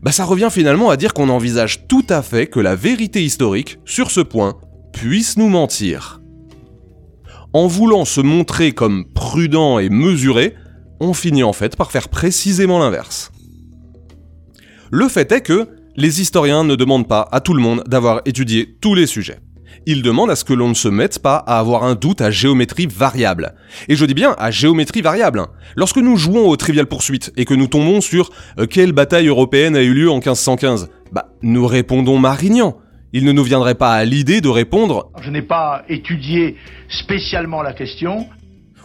bah 0.04 0.12
ça 0.12 0.24
revient 0.24 0.50
finalement 0.52 0.90
à 0.90 0.96
dire 0.96 1.12
qu'on 1.12 1.28
envisage 1.28 1.88
tout 1.88 2.06
à 2.08 2.22
fait 2.22 2.46
que 2.46 2.60
la 2.60 2.76
vérité 2.76 3.24
historique, 3.24 3.80
sur 3.84 4.12
ce 4.12 4.20
point, 4.20 4.54
puisse 4.92 5.36
nous 5.38 5.48
mentir 5.48 6.20
en 7.56 7.68
voulant 7.68 8.04
se 8.04 8.20
montrer 8.20 8.72
comme 8.72 9.06
prudent 9.14 9.78
et 9.78 9.88
mesuré, 9.88 10.54
on 11.00 11.14
finit 11.14 11.42
en 11.42 11.54
fait 11.54 11.74
par 11.74 11.90
faire 11.90 12.10
précisément 12.10 12.78
l'inverse. 12.78 13.32
Le 14.90 15.08
fait 15.08 15.32
est 15.32 15.40
que 15.40 15.66
les 15.96 16.20
historiens 16.20 16.64
ne 16.64 16.74
demandent 16.74 17.08
pas 17.08 17.26
à 17.32 17.40
tout 17.40 17.54
le 17.54 17.62
monde 17.62 17.82
d'avoir 17.86 18.20
étudié 18.26 18.76
tous 18.82 18.94
les 18.94 19.06
sujets. 19.06 19.38
Ils 19.86 20.02
demandent 20.02 20.30
à 20.30 20.36
ce 20.36 20.44
que 20.44 20.52
l'on 20.52 20.68
ne 20.68 20.74
se 20.74 20.88
mette 20.88 21.18
pas 21.20 21.36
à 21.36 21.58
avoir 21.58 21.84
un 21.84 21.94
doute 21.94 22.20
à 22.20 22.30
géométrie 22.30 22.88
variable. 22.88 23.54
Et 23.88 23.96
je 23.96 24.04
dis 24.04 24.12
bien 24.12 24.36
à 24.38 24.50
géométrie 24.50 25.00
variable. 25.00 25.42
Lorsque 25.76 25.96
nous 25.96 26.18
jouons 26.18 26.46
au 26.46 26.56
Trivial 26.56 26.86
Poursuite 26.86 27.32
et 27.38 27.46
que 27.46 27.54
nous 27.54 27.68
tombons 27.68 28.02
sur 28.02 28.28
euh, 28.58 28.66
quelle 28.66 28.92
bataille 28.92 29.28
européenne 29.28 29.76
a 29.76 29.82
eu 29.82 29.94
lieu 29.94 30.10
en 30.10 30.16
1515, 30.16 30.90
bah 31.10 31.30
nous 31.40 31.66
répondons 31.66 32.18
Marignan 32.18 32.76
il 33.16 33.24
ne 33.24 33.32
nous 33.32 33.44
viendrait 33.44 33.74
pas 33.74 33.94
à 33.94 34.04
l'idée 34.04 34.40
de 34.40 34.48
répondre 34.48 35.10
Je 35.22 35.30
n'ai 35.30 35.42
pas 35.42 35.84
étudié 35.88 36.56
spécialement 36.88 37.62
la 37.62 37.72
question. 37.72 38.26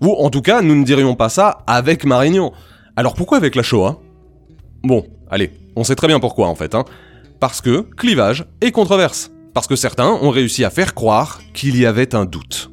Ou 0.02 0.14
en 0.14 0.30
tout 0.30 0.42
cas, 0.42 0.62
nous 0.62 0.76
ne 0.76 0.86
dirions 0.86 1.16
pas 1.16 1.30
ça 1.30 1.64
avec 1.68 2.06
Marignan. 2.06 2.54
Alors 2.96 3.14
pourquoi 3.14 3.38
avec 3.38 3.56
la 3.56 3.64
Shoah? 3.64 4.00
Bon, 4.84 5.06
Allez, 5.32 5.52
on 5.78 5.86
sait 5.86 5.96
très 5.96 6.08
bien 6.08 6.20
pourquoi 6.20 6.48
en 6.50 6.56
fait, 6.56 6.76
hein. 6.76 6.84
Parce 7.40 7.62
que 7.62 7.82
clivage 7.96 8.46
et 8.60 8.72
controverse. 8.72 9.32
Parce 9.54 9.66
que 9.66 9.78
certains 9.78 10.10
ont 10.10 10.30
réussi 10.30 10.66
à 10.66 10.70
faire 10.70 10.94
croire 10.94 11.42
qu'il 11.54 11.78
y 11.78 11.86
avait 11.86 12.14
un 12.16 12.26
doute. 12.26 12.70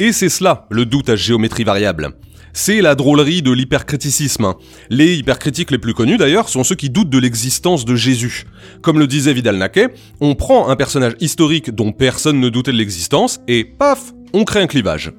Et 0.00 0.12
c'est 0.12 0.28
cela, 0.28 0.66
le 0.70 0.84
doute 0.86 1.08
à 1.08 1.16
géométrie 1.16 1.62
variable. 1.62 2.10
C'est 2.52 2.80
la 2.80 2.94
drôlerie 2.94 3.42
de 3.42 3.52
l'hypercriticisme. 3.52 4.54
Les 4.90 5.14
hypercritiques 5.16 5.70
les 5.70 5.78
plus 5.78 5.94
connus 5.94 6.16
d'ailleurs 6.16 6.48
sont 6.48 6.64
ceux 6.64 6.74
qui 6.74 6.90
doutent 6.90 7.10
de 7.10 7.18
l'existence 7.18 7.84
de 7.84 7.94
Jésus. 7.94 8.44
Comme 8.82 8.98
le 8.98 9.06
disait 9.06 9.32
Vidal 9.32 9.56
Naquet, 9.56 9.88
on 10.20 10.34
prend 10.34 10.68
un 10.68 10.76
personnage 10.76 11.14
historique 11.20 11.70
dont 11.70 11.92
personne 11.92 12.40
ne 12.40 12.48
doutait 12.48 12.72
de 12.72 12.76
l'existence 12.76 13.40
et 13.48 13.64
paf, 13.64 14.12
on 14.32 14.44
crée 14.44 14.60
un 14.60 14.66
clivage. 14.66 15.12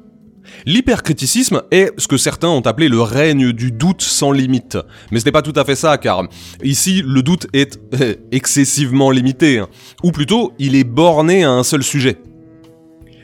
L'hypercriticisme 0.65 1.61
est 1.71 1.91
ce 1.97 2.07
que 2.07 2.17
certains 2.17 2.49
ont 2.49 2.61
appelé 2.61 2.89
le 2.89 3.01
règne 3.01 3.53
du 3.53 3.71
doute 3.71 4.01
sans 4.01 4.31
limite. 4.31 4.77
Mais 5.11 5.19
ce 5.19 5.25
n'est 5.25 5.31
pas 5.31 5.41
tout 5.41 5.53
à 5.55 5.63
fait 5.63 5.75
ça, 5.75 5.97
car 5.97 6.27
ici, 6.63 7.01
le 7.05 7.23
doute 7.23 7.47
est 7.53 7.79
excessivement 8.31 9.11
limité. 9.11 9.59
hein. 9.59 9.69
Ou 10.03 10.11
plutôt, 10.11 10.51
il 10.59 10.75
est 10.75 10.83
borné 10.83 11.43
à 11.43 11.51
un 11.51 11.63
seul 11.63 11.83
sujet. 11.83 12.17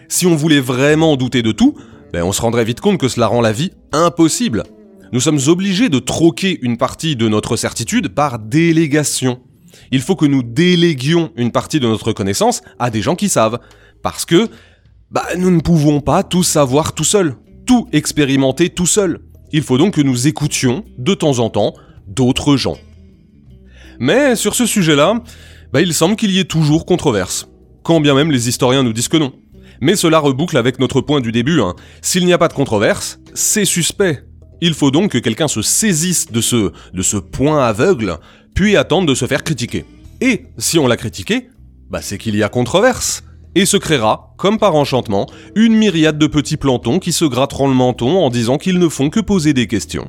Si 0.08 0.26
on 0.26 0.36
voulait 0.36 0.62
vraiment 0.62 1.18
douter 1.18 1.42
de 1.42 1.52
tout, 1.52 1.76
ben 2.14 2.24
on 2.24 2.32
se 2.32 2.42
rendrait 2.42 2.66
vite 2.66 2.82
compte 2.82 3.00
que 3.00 3.08
cela 3.08 3.28
rend 3.28 3.42
la 3.42 3.52
vie 3.52 3.72
impossible. 3.92 4.64
Nous 5.14 5.20
sommes 5.20 5.40
obligés 5.48 5.90
de 5.90 6.00
troquer 6.00 6.60
une 6.62 6.78
partie 6.78 7.16
de 7.16 7.28
notre 7.28 7.56
certitude 7.56 8.10
par 8.10 8.40
délégation. 8.40 9.40
Il 9.92 10.02
faut 10.02 10.16
que 10.16 10.26
nous 10.26 10.44
déléguions 10.44 11.32
une 11.36 11.52
partie 11.52 11.80
de 11.80 11.88
notre 11.88 12.12
connaissance 12.12 12.62
à 12.80 12.90
des 12.90 13.02
gens 13.02 13.16
qui 13.16 13.30
savent. 13.30 13.60
Parce 14.04 14.26
que, 14.26 14.50
bah, 15.12 15.26
nous 15.38 15.52
ne 15.52 15.62
pouvons 15.62 16.02
pas 16.02 16.24
tout 16.24 16.44
savoir 16.44 16.94
tout 16.94 17.04
seul, 17.04 17.36
tout 17.66 17.88
expérimenter 17.94 18.70
tout 18.70 18.86
seul. 18.86 19.22
Il 19.52 19.64
faut 19.64 19.78
donc 19.78 19.96
que 19.96 20.02
nous 20.02 20.28
écoutions, 20.28 20.84
de 20.98 21.14
temps 21.14 21.40
en 21.40 21.50
temps, 21.50 21.74
d'autres 22.08 22.58
gens. 22.58 22.78
Mais 24.00 24.36
sur 24.36 24.56
ce 24.56 24.66
sujet-là, 24.66 25.22
bah, 25.72 25.82
il 25.82 25.94
semble 25.94 26.16
qu'il 26.16 26.32
y 26.32 26.40
ait 26.40 26.46
toujours 26.46 26.86
controverse. 26.86 27.48
Quand 27.84 28.02
bien 28.02 28.14
même 28.14 28.32
les 28.32 28.50
historiens 28.50 28.84
nous 28.84 28.94
disent 28.94 29.08
que 29.08 29.18
non. 29.18 29.34
Mais 29.82 29.96
cela 29.96 30.20
reboucle 30.20 30.58
avec 30.58 30.80
notre 30.80 31.02
point 31.02 31.22
du 31.22 31.32
début, 31.32 31.62
hein. 31.62 31.76
S'il 32.02 32.26
n'y 32.26 32.34
a 32.34 32.38
pas 32.38 32.48
de 32.48 32.54
controverse, 32.54 33.20
c'est 33.34 33.66
suspect. 33.66 34.24
Il 34.62 34.74
faut 34.74 34.92
donc 34.92 35.12
que 35.12 35.18
quelqu'un 35.18 35.48
se 35.48 35.62
saisisse 35.62 36.32
de 36.32 36.42
ce, 36.42 36.72
de 36.94 37.02
ce 37.02 37.18
point 37.18 37.64
aveugle, 37.64 38.18
puis 38.56 38.76
attende 38.76 39.08
de 39.08 39.14
se 39.14 39.28
faire 39.28 39.44
critiquer. 39.44 39.86
Et 40.20 40.48
si 40.58 40.80
on 40.80 40.88
l'a 40.88 40.98
critiqué, 40.98 41.50
bah 41.90 42.02
c'est 42.02 42.18
qu'il 42.18 42.36
y 42.36 42.44
a 42.44 42.50
controverse. 42.50 43.24
Et 43.56 43.66
se 43.66 43.78
créera, 43.78 44.36
comme 44.38 44.60
par 44.60 44.76
enchantement, 44.76 45.26
une 45.56 45.76
myriade 45.76 46.20
de 46.20 46.28
petits 46.28 46.58
plantons 46.58 47.00
qui 47.00 47.12
se 47.12 47.26
gratteront 47.26 47.68
le 47.68 47.74
menton 47.74 48.20
en 48.20 48.30
disant 48.30 48.58
qu'ils 48.58 48.78
ne 48.78 48.88
font 48.88 49.10
que 49.10 49.20
poser 49.20 49.54
des 49.54 49.66
questions. 49.66 50.08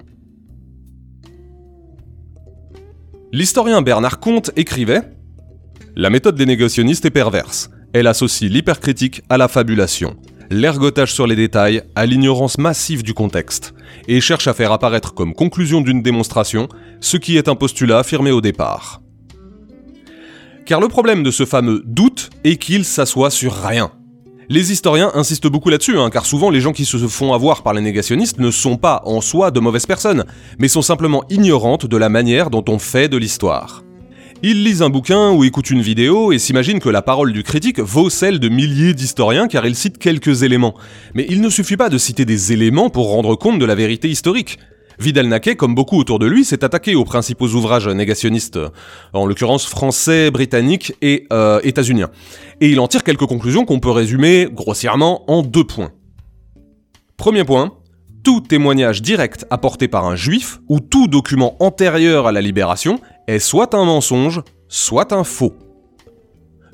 L'historien 3.33 3.81
Bernard 3.83 4.21
Comte 4.21 4.51
écrivait 4.57 5.03
La 5.97 6.11
méthode 6.11 6.35
des 6.35 6.47
négationnistes 6.47 7.07
est 7.07 7.11
perverse. 7.11 7.71
Elle 7.95 8.07
associe 8.07 8.51
l'hypercritique 8.51 9.23
à 9.31 9.39
la 9.39 9.49
fabulation, 9.49 10.17
l'ergotage 10.51 11.13
sur 11.13 11.27
les 11.27 11.37
détails 11.37 11.83
à 11.95 12.05
l'ignorance 12.05 12.59
massive 12.59 13.03
du 13.03 13.15
contexte, 13.15 13.75
et 14.09 14.21
cherche 14.21 14.47
à 14.47 14.55
faire 14.55 14.73
apparaître 14.73 15.15
comme 15.15 15.35
conclusion 15.35 15.81
d'une 15.81 16.03
démonstration 16.03 16.69
ce 17.01 17.17
qui 17.17 17.37
est 17.37 17.49
un 17.49 17.55
postulat 17.55 18.01
affirmé 18.01 18.31
au 18.31 18.41
départ. 18.41 19.01
Car 20.67 20.81
le 20.81 20.89
problème 20.89 21.23
de 21.23 21.31
ce 21.31 21.47
fameux 21.47 21.83
doute 21.87 22.29
est 22.45 22.57
qu'il 22.57 22.85
s'assoit 22.85 23.31
sur 23.31 23.55
rien. 23.55 23.91
Les 24.51 24.71
historiens 24.73 25.11
insistent 25.15 25.49
beaucoup 25.49 25.71
là-dessus, 25.71 25.99
hein, 25.99 26.11
car 26.11 26.27
souvent 26.27 26.51
les 26.51 26.61
gens 26.61 26.73
qui 26.73 26.85
se 26.85 26.97
font 27.09 27.33
avoir 27.33 27.63
par 27.63 27.75
les 27.75 27.83
négationnistes 27.83 28.39
ne 28.39 28.51
sont 28.51 28.77
pas 28.77 29.03
en 29.05 29.21
soi 29.23 29.51
de 29.51 29.61
mauvaises 29.61 29.87
personnes, 29.87 30.25
mais 30.59 30.69
sont 30.69 30.83
simplement 30.83 31.25
ignorantes 31.31 31.87
de 31.87 31.97
la 31.97 32.09
manière 32.09 32.51
dont 32.51 32.65
on 32.69 32.79
fait 32.79 33.09
de 33.09 33.17
l'histoire. 33.17 33.83
Ils 34.45 34.63
lisent 34.63 34.83
un 34.83 34.89
bouquin 34.89 35.33
ou 35.33 35.43
écoutent 35.43 35.71
une 35.71 35.81
vidéo 35.81 36.31
et 36.31 36.39
s'imaginent 36.39 36.79
que 36.79 36.89
la 36.89 37.03
parole 37.03 37.33
du 37.33 37.43
critique 37.43 37.81
vaut 37.81 38.09
celle 38.09 38.39
de 38.39 38.49
milliers 38.49 38.95
d'historiens 38.95 39.49
car 39.49 39.67
il 39.67 39.75
cite 39.75 39.99
quelques 39.99 40.45
éléments. 40.45 40.75
Mais 41.15 41.27
il 41.29 41.41
ne 41.41 41.51
suffit 41.51 41.77
pas 41.77 41.89
de 41.89 41.99
citer 41.99 42.25
des 42.25 42.53
éléments 42.53 42.89
pour 42.89 43.11
rendre 43.11 43.35
compte 43.35 43.59
de 43.59 43.65
la 43.65 43.75
vérité 43.75 44.09
historique. 44.09 44.61
Vidal 45.01 45.27
Naquet, 45.27 45.57
comme 45.57 45.75
beaucoup 45.75 45.99
autour 45.99 46.21
de 46.21 46.27
lui, 46.27 46.45
s'est 46.45 46.63
attaqué 46.63 46.95
aux 46.95 47.05
principaux 47.05 47.49
ouvrages 47.49 47.89
négationnistes, 47.89 48.61
en 49.13 49.27
l'occurrence 49.27 49.67
français, 49.67 50.31
britanniques 50.31 50.93
et 51.03 51.27
euh, 51.33 51.61
états-uniens. 51.65 52.11
Et 52.61 52.69
il 52.69 52.79
en 52.79 52.87
tire 52.87 53.03
quelques 53.03 53.27
conclusions 53.27 53.65
qu'on 53.65 53.81
peut 53.81 53.91
résumer 53.91 54.49
grossièrement 54.53 55.29
en 55.29 55.43
deux 55.43 55.65
points. 55.65 55.91
Premier 57.17 57.43
point, 57.43 57.73
tout 58.23 58.41
témoignage 58.41 59.03
direct 59.03 59.47
apporté 59.51 59.89
par 59.89 60.05
un 60.05 60.15
juif 60.15 60.61
ou 60.69 60.79
tout 60.79 61.09
document 61.09 61.57
antérieur 61.59 62.29
à 62.29 62.33
la 62.33 62.41
libération 62.41 63.01
est 63.29 63.39
soit 63.39 63.75
un 63.75 63.85
mensonge, 63.85 64.43
soit 64.69 65.13
un 65.13 65.23
faux. 65.23 65.55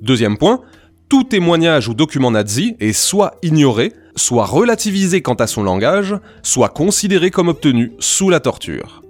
Deuxième 0.00 0.38
point, 0.38 0.60
tout 1.08 1.24
témoignage 1.24 1.88
ou 1.88 1.94
document 1.94 2.30
nazi 2.30 2.76
est 2.80 2.92
soit 2.92 3.32
ignoré, 3.42 3.92
soit 4.16 4.46
relativisé 4.46 5.20
quant 5.20 5.34
à 5.34 5.46
son 5.46 5.64
langage, 5.64 6.14
soit 6.42 6.68
considéré 6.68 7.30
comme 7.30 7.48
obtenu 7.48 7.92
sous 7.98 8.30
la 8.30 8.40
torture. 8.40 9.02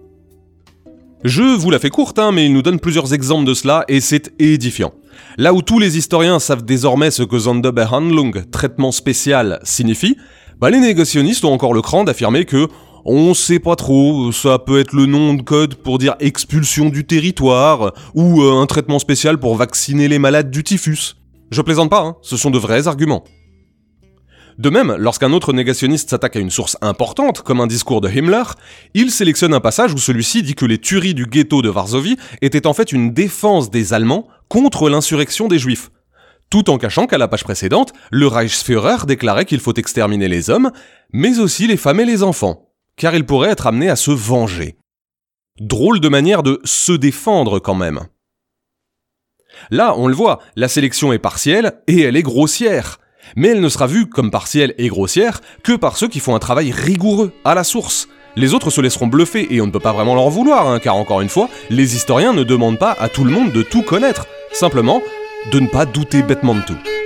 Je 1.23 1.43
vous 1.43 1.71
la 1.71 1.79
fais 1.79 1.91
courte, 1.91 2.19
hein, 2.19 2.33
mais 2.33 2.47
il 2.47 2.53
nous 2.53 2.63
donne 2.63 2.81
plusieurs 2.81 3.15
exemples 3.15 3.47
de 3.47 3.55
cela 3.55 3.85
et 3.89 4.01
c'est 4.01 4.33
édifiant. 4.39 4.93
Là 5.39 5.55
où 5.55 5.63
tous 5.63 5.79
les 5.79 5.97
historiens 5.97 6.39
savent 6.39 6.65
désormais 6.65 7.11
ce 7.11 7.23
que 7.23 7.39
Sonderbehandlung, 7.39 8.51
traitement 8.51 8.93
spécial, 8.93 9.61
signifie, 9.63 10.17
bah 10.59 10.71
les 10.71 10.81
négationnistes 10.81 11.45
ont 11.45 11.53
encore 11.53 11.75
le 11.75 11.83
cran 11.83 12.05
d'affirmer 12.05 12.45
que 12.45 12.69
on 13.05 13.35
sait 13.35 13.59
pas 13.59 13.77
trop, 13.77 14.33
ça 14.33 14.59
peut 14.59 14.81
être 14.81 14.93
le 14.93 15.07
nom 15.07 15.35
de 15.35 15.43
code 15.43 15.75
pour 15.75 15.99
dire 15.99 16.17
expulsion 16.21 16.89
du 16.89 17.05
territoire, 17.05 17.93
ou 18.15 18.43
euh, 18.43 18.61
un 18.61 18.67
traitement 18.67 18.99
spécial 18.99 19.39
pour 19.39 19.57
vacciner 19.57 20.09
les 20.09 20.19
malades 20.19 20.51
du 20.51 20.65
typhus. 20.65 21.17
Je 21.51 21.63
plaisante 21.63 21.91
pas, 21.91 22.01
hein, 22.01 22.17
ce 22.23 22.37
sont 22.37 22.51
de 22.51 22.59
vrais 22.59 22.89
arguments. 22.89 23.25
De 24.57 24.71
même, 24.71 24.95
lorsqu'un 24.99 25.33
autre 25.33 25.53
négationniste 25.53 26.11
s'attaque 26.11 26.37
à 26.37 26.41
une 26.41 26.51
source 26.51 26.77
importante, 26.81 27.43
comme 27.43 27.61
un 27.61 27.67
discours 27.67 28.01
de 28.01 28.09
Himmler, 28.09 28.45
il 28.95 29.11
sélectionne 29.11 29.53
un 29.53 29.61
passage 29.61 29.93
où 29.93 29.99
celui-ci 29.99 30.43
dit 30.43 30.55
que 30.55 30.65
les 30.65 30.79
tueries 30.79 31.15
du 31.15 31.27
ghetto 31.27 31.61
de 31.61 31.69
Varsovie 31.69 32.17
étaient 32.41 32.67
en 32.67 32.73
fait 32.73 32.93
une 32.93 33.13
défense 33.13 33.71
des 33.71 33.93
Allemands 33.93 34.29
contre 34.49 34.89
l'insurrection 34.89 35.49
des 35.49 35.59
Juifs. 35.59 35.91
Tout 36.51 36.71
en 36.71 36.79
cachant 36.79 37.07
qu'à 37.07 37.19
la 37.19 37.27
page 37.27 37.43
précédente, 37.43 37.93
le 38.13 38.29
Reichsführer 38.29 39.07
déclarait 39.07 39.45
qu'il 39.45 39.59
faut 39.59 39.75
exterminer 39.75 40.29
les 40.29 40.51
hommes, 40.51 40.71
mais 41.13 41.41
aussi 41.41 41.67
les 41.67 41.77
femmes 41.77 41.99
et 42.01 42.05
les 42.05 42.23
enfants, 42.23 42.64
car 42.97 43.15
il 43.15 43.27
pourrait 43.27 43.51
être 43.51 43.67
amené 43.67 43.89
à 43.89 43.97
se 43.97 44.11
venger. 44.11 44.77
Drôle 45.61 46.01
de 46.01 46.09
manière 46.09 46.43
de 46.43 46.61
se 46.65 46.93
défendre 46.93 47.59
quand 47.59 47.75
même. 47.75 48.07
Là, 49.71 49.95
on 49.97 50.09
le 50.09 50.15
voit, 50.15 50.41
la 50.57 50.69
sélection 50.69 51.13
est 51.13 51.19
partielle 51.19 51.81
et 51.87 52.01
elle 52.01 52.17
est 52.17 52.23
grossière. 52.23 52.99
Mais 53.37 53.49
elle 53.49 53.61
ne 53.61 53.69
sera 53.69 53.87
vue 53.87 54.09
comme 54.09 54.31
partielle 54.31 54.75
et 54.79 54.89
grossière 54.89 55.41
que 55.63 55.73
par 55.73 55.97
ceux 55.97 56.09
qui 56.09 56.21
font 56.21 56.35
un 56.35 56.41
travail 56.41 56.73
rigoureux, 56.73 57.33
à 57.45 57.55
la 57.55 57.65
source. 57.65 58.09
Les 58.37 58.53
autres 58.53 58.71
se 58.71 58.81
laisseront 58.81 59.07
bluffer 59.07 59.47
et 59.55 59.61
on 59.61 59.67
ne 59.67 59.71
peut 59.71 59.81
pas 59.81 59.93
vraiment 59.93 60.17
leur 60.17 60.29
vouloir, 60.29 60.69
hein, 60.69 60.81
car 60.81 60.97
encore 60.97 61.21
une 61.21 61.29
fois, 61.29 61.49
les 61.71 61.95
historiens 61.95 62.33
ne 62.33 62.43
demandent 62.43 62.79
pas 62.79 62.93
à 62.99 63.09
tout 63.09 63.25
le 63.25 63.31
monde 63.31 63.53
de 63.53 63.63
tout 63.63 63.83
connaître, 63.83 64.27
simplement 64.53 65.01
de 65.53 65.61
ne 65.61 65.69
pas 65.69 65.87
douter 65.87 66.23
bêtement 66.23 66.55
de 66.55 66.63
tout. 66.63 67.04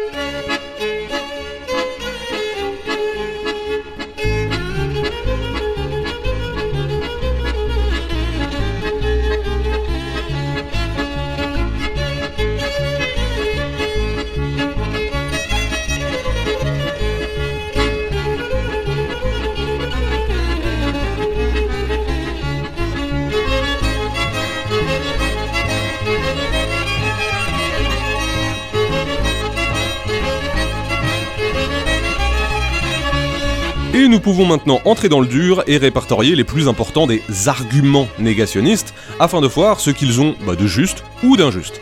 Pouvons 34.38 34.50
maintenant 34.50 34.80
entrer 34.85 35.09
dans 35.09 35.18
le 35.18 35.26
dur 35.26 35.64
et 35.66 35.78
répertorier 35.78 36.37
les 36.37 36.45
plus 36.45 36.68
importants 36.68 37.09
des 37.09 37.23
arguments 37.49 38.07
négationnistes 38.21 38.95
afin 39.18 39.40
de 39.40 39.49
voir 39.49 39.80
ce 39.80 39.90
qu'ils 39.90 40.21
ont 40.21 40.37
bah, 40.47 40.54
de 40.54 40.64
juste 40.64 41.02
ou 41.25 41.37
d'injuste. 41.37 41.80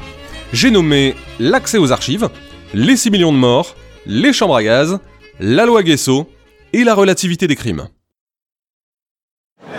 J'ai 0.55 0.71
nommé 0.71 1.15
l'accès 1.39 1.77
aux 1.77 1.93
archives, 1.93 2.31
les 2.73 2.97
6 2.97 3.11
millions 3.11 3.33
de 3.33 3.37
morts, 3.37 3.77
les 4.07 4.33
chambres 4.33 4.57
à 4.57 4.63
gaz, 4.63 5.01
la 5.39 5.67
loi 5.67 5.83
Guesso 5.83 6.31
et 6.73 6.83
la 6.83 6.95
relativité 6.95 7.47
des 7.47 7.57
crimes. 7.57 7.89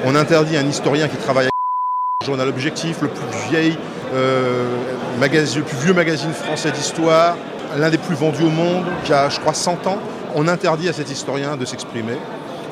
On 0.06 0.14
interdit 0.14 0.56
à 0.56 0.60
un 0.60 0.68
historien 0.68 1.08
qui 1.08 1.18
travaille 1.18 1.48
à 1.48 2.26
journal 2.28 2.48
objectif, 2.48 3.02
le 3.02 3.08
plus 3.08 3.50
vieil, 3.50 3.76
euh, 4.14 4.68
magazine, 5.20 5.62
le 5.62 5.66
plus 5.66 5.78
vieux 5.78 5.94
magazine 5.96 6.32
français 6.32 6.70
d'histoire, 6.70 7.38
l'un 7.76 7.90
des 7.90 7.98
plus 7.98 8.14
vendus 8.14 8.44
au 8.44 8.52
monde, 8.52 8.86
qui 9.04 9.14
a, 9.14 9.30
je 9.30 9.40
crois, 9.40 9.56
100 9.56 9.88
ans. 9.88 9.98
On 10.36 10.48
interdit 10.48 10.90
à 10.90 10.94
cet 10.94 11.10
historien 11.10 11.58
de 11.58 11.66
s'exprimer, 11.66 12.20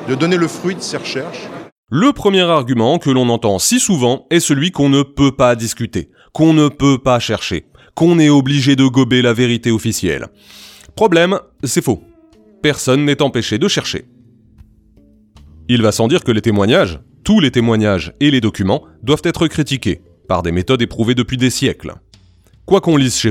de 0.08 0.14
donner 0.14 0.36
le 0.36 0.48
fruit 0.48 0.74
de 0.74 0.80
ses 0.80 0.96
recherches. 0.96 1.48
Le 1.90 2.12
premier 2.12 2.42
argument 2.42 2.98
que 2.98 3.10
l'on 3.10 3.28
entend 3.28 3.58
si 3.58 3.80
souvent 3.80 4.26
est 4.30 4.40
celui 4.40 4.70
qu'on 4.70 4.88
ne 4.88 5.02
peut 5.02 5.32
pas 5.32 5.54
discuter, 5.54 6.10
qu'on 6.32 6.52
ne 6.52 6.68
peut 6.68 6.98
pas 6.98 7.20
chercher, 7.20 7.66
qu'on 7.94 8.18
est 8.18 8.28
obligé 8.28 8.76
de 8.76 8.86
gober 8.86 9.22
la 9.22 9.32
vérité 9.32 9.70
officielle. 9.70 10.26
Problème, 10.94 11.38
c'est 11.62 11.84
faux. 11.84 12.02
Personne 12.62 13.04
n'est 13.04 13.22
empêché 13.22 13.58
de 13.58 13.68
chercher. 13.68 14.06
Il 15.68 15.82
va 15.82 15.92
sans 15.92 16.08
dire 16.08 16.24
que 16.24 16.32
les 16.32 16.42
témoignages, 16.42 17.00
tous 17.24 17.40
les 17.40 17.50
témoignages 17.50 18.12
et 18.20 18.30
les 18.30 18.40
documents 18.40 18.82
doivent 19.02 19.22
être 19.24 19.48
critiqués, 19.48 20.02
par 20.28 20.42
des 20.42 20.52
méthodes 20.52 20.82
éprouvées 20.82 21.14
depuis 21.14 21.36
des 21.36 21.50
siècles. 21.50 21.94
Quoi 22.64 22.80
qu'on 22.80 22.96
lise 22.96 23.16
chez 23.16 23.30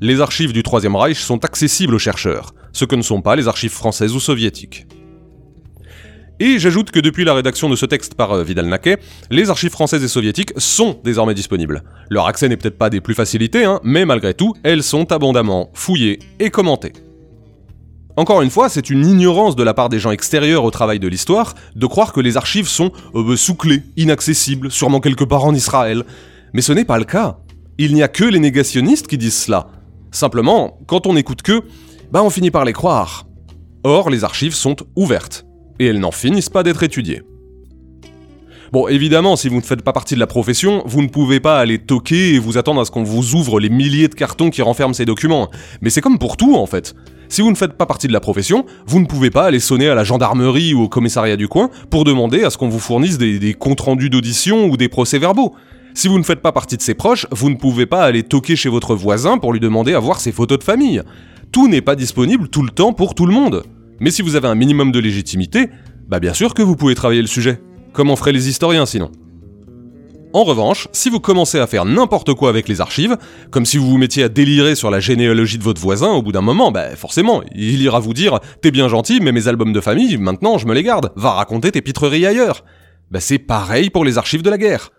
les 0.00 0.20
archives 0.20 0.52
du 0.52 0.62
Troisième 0.62 0.94
Reich 0.94 1.18
sont 1.18 1.44
accessibles 1.44 1.94
aux 1.94 1.98
chercheurs, 1.98 2.52
ce 2.72 2.84
que 2.84 2.96
ne 2.96 3.02
sont 3.02 3.22
pas 3.22 3.34
les 3.34 3.48
archives 3.48 3.72
françaises 3.72 4.14
ou 4.14 4.20
soviétiques. 4.20 4.86
Et 6.38 6.58
j'ajoute 6.58 6.90
que 6.90 7.00
depuis 7.00 7.24
la 7.24 7.32
rédaction 7.32 7.70
de 7.70 7.76
ce 7.76 7.86
texte 7.86 8.14
par 8.14 8.32
euh, 8.32 8.44
Vidal 8.44 8.66
Naquet, 8.66 8.98
les 9.30 9.48
archives 9.48 9.70
françaises 9.70 10.04
et 10.04 10.08
soviétiques 10.08 10.52
sont 10.58 11.00
désormais 11.02 11.32
disponibles. 11.32 11.82
Leur 12.10 12.26
accès 12.26 12.46
n'est 12.48 12.58
peut-être 12.58 12.76
pas 12.76 12.90
des 12.90 13.00
plus 13.00 13.14
facilités, 13.14 13.64
hein, 13.64 13.80
mais 13.82 14.04
malgré 14.04 14.34
tout, 14.34 14.52
elles 14.62 14.82
sont 14.82 15.10
abondamment 15.12 15.70
fouillées 15.72 16.18
et 16.38 16.50
commentées. 16.50 16.92
Encore 18.18 18.42
une 18.42 18.50
fois, 18.50 18.68
c'est 18.68 18.90
une 18.90 19.06
ignorance 19.06 19.56
de 19.56 19.62
la 19.62 19.72
part 19.72 19.88
des 19.88 19.98
gens 19.98 20.10
extérieurs 20.10 20.64
au 20.64 20.70
travail 20.70 20.98
de 20.98 21.08
l'histoire 21.08 21.54
de 21.74 21.86
croire 21.86 22.12
que 22.12 22.20
les 22.20 22.36
archives 22.36 22.68
sont 22.68 22.92
euh, 23.14 23.34
sous 23.36 23.54
clé, 23.54 23.82
inaccessibles, 23.96 24.70
sûrement 24.70 25.00
quelque 25.00 25.24
part 25.24 25.44
en 25.46 25.54
Israël. 25.54 26.04
Mais 26.52 26.60
ce 26.60 26.72
n'est 26.72 26.84
pas 26.84 26.98
le 26.98 27.04
cas. 27.04 27.38
Il 27.78 27.94
n'y 27.94 28.02
a 28.02 28.08
que 28.08 28.24
les 28.24 28.40
négationnistes 28.40 29.06
qui 29.06 29.16
disent 29.16 29.44
cela. 29.44 29.68
Simplement, 30.10 30.78
quand 30.86 31.06
on 31.06 31.14
n'écoute 31.14 31.40
que, 31.40 31.62
bah 32.10 32.22
on 32.22 32.30
finit 32.30 32.50
par 32.50 32.66
les 32.66 32.74
croire. 32.74 33.26
Or, 33.84 34.10
les 34.10 34.24
archives 34.24 34.54
sont 34.54 34.76
ouvertes 34.96 35.45
et 35.78 35.86
elles 35.86 36.00
n'en 36.00 36.10
finissent 36.10 36.50
pas 36.50 36.62
d'être 36.62 36.82
étudiées. 36.82 37.22
Bon, 38.72 38.88
évidemment, 38.88 39.36
si 39.36 39.48
vous 39.48 39.56
ne 39.56 39.60
faites 39.60 39.82
pas 39.82 39.92
partie 39.92 40.14
de 40.14 40.20
la 40.20 40.26
profession, 40.26 40.82
vous 40.86 41.00
ne 41.00 41.08
pouvez 41.08 41.38
pas 41.38 41.58
aller 41.60 41.78
toquer 41.78 42.34
et 42.34 42.38
vous 42.38 42.58
attendre 42.58 42.80
à 42.80 42.84
ce 42.84 42.90
qu'on 42.90 43.04
vous 43.04 43.34
ouvre 43.34 43.60
les 43.60 43.68
milliers 43.68 44.08
de 44.08 44.14
cartons 44.14 44.50
qui 44.50 44.60
renferment 44.60 44.94
ces 44.94 45.04
documents. 45.04 45.50
Mais 45.82 45.90
c'est 45.90 46.00
comme 46.00 46.18
pour 46.18 46.36
tout, 46.36 46.56
en 46.56 46.66
fait. 46.66 46.94
Si 47.28 47.42
vous 47.42 47.50
ne 47.50 47.56
faites 47.56 47.74
pas 47.74 47.86
partie 47.86 48.08
de 48.08 48.12
la 48.12 48.20
profession, 48.20 48.66
vous 48.86 49.00
ne 49.00 49.06
pouvez 49.06 49.30
pas 49.30 49.44
aller 49.44 49.60
sonner 49.60 49.88
à 49.88 49.94
la 49.94 50.04
gendarmerie 50.04 50.74
ou 50.74 50.82
au 50.82 50.88
commissariat 50.88 51.36
du 51.36 51.48
coin 51.48 51.70
pour 51.90 52.04
demander 52.04 52.42
à 52.44 52.50
ce 52.50 52.58
qu'on 52.58 52.68
vous 52.68 52.78
fournisse 52.78 53.18
des, 53.18 53.54
comptes 53.54 53.80
rendus 53.80 54.10
d'audition 54.10 54.66
ou 54.66 54.76
des 54.76 54.88
procès-verbaux. 54.88 55.54
Si 55.94 56.08
vous 56.08 56.18
ne 56.18 56.24
faites 56.24 56.42
pas 56.42 56.52
partie 56.52 56.76
de 56.76 56.82
ses 56.82 56.94
proches, 56.94 57.26
vous 57.30 57.50
ne 57.50 57.56
pouvez 57.56 57.86
pas 57.86 58.04
aller 58.04 58.22
toquer 58.22 58.56
chez 58.56 58.68
votre 58.68 58.94
voisin 58.94 59.38
pour 59.38 59.52
lui 59.52 59.60
demander 59.60 59.94
à 59.94 59.98
voir 60.00 60.20
ses 60.20 60.32
photos 60.32 60.58
de 60.58 60.64
famille. 60.64 61.02
Tout 61.52 61.68
n'est 61.68 61.80
pas 61.80 61.96
disponible 61.96 62.48
tout 62.48 62.62
le 62.62 62.70
temps 62.70 62.92
pour 62.92 63.14
tout 63.14 63.26
le 63.26 63.32
monde. 63.32 63.62
Mais 64.00 64.10
si 64.10 64.22
vous 64.22 64.36
avez 64.36 64.48
un 64.48 64.54
minimum 64.54 64.92
de 64.92 64.98
légitimité, 64.98 65.68
bah 66.08 66.20
bien 66.20 66.34
sûr 66.34 66.54
que 66.54 66.62
vous 66.62 66.76
pouvez 66.76 66.94
travailler 66.94 67.22
le 67.22 67.26
sujet. 67.26 67.60
Comme 67.92 68.10
on 68.10 68.16
ferait 68.16 68.32
les 68.32 68.48
historiens 68.48 68.86
sinon. 68.86 69.10
En 70.32 70.44
revanche, 70.44 70.88
si 70.92 71.08
vous 71.08 71.18
commencez 71.18 71.58
à 71.58 71.66
faire 71.66 71.86
n'importe 71.86 72.34
quoi 72.34 72.50
avec 72.50 72.68
les 72.68 72.82
archives, 72.82 73.16
comme 73.50 73.64
si 73.64 73.78
vous 73.78 73.88
vous 73.88 73.96
mettiez 73.96 74.22
à 74.22 74.28
délirer 74.28 74.74
sur 74.74 74.90
la 74.90 75.00
généalogie 75.00 75.56
de 75.56 75.62
votre 75.62 75.80
voisin, 75.80 76.10
au 76.10 76.20
bout 76.20 76.32
d'un 76.32 76.42
moment, 76.42 76.70
bah 76.70 76.94
forcément, 76.94 77.42
il 77.54 77.80
ira 77.80 78.00
vous 78.00 78.12
dire 78.12 78.40
T'es 78.60 78.70
bien 78.70 78.88
gentil, 78.88 79.20
mais 79.22 79.32
mes 79.32 79.48
albums 79.48 79.72
de 79.72 79.80
famille, 79.80 80.18
maintenant 80.18 80.58
je 80.58 80.66
me 80.66 80.74
les 80.74 80.82
garde, 80.82 81.10
va 81.16 81.30
raconter 81.30 81.72
tes 81.72 81.80
pitreries 81.80 82.26
ailleurs. 82.26 82.64
Bah 83.10 83.20
c'est 83.20 83.38
pareil 83.38 83.88
pour 83.88 84.04
les 84.04 84.18
archives 84.18 84.42
de 84.42 84.50
la 84.50 84.58
guerre. 84.58 84.90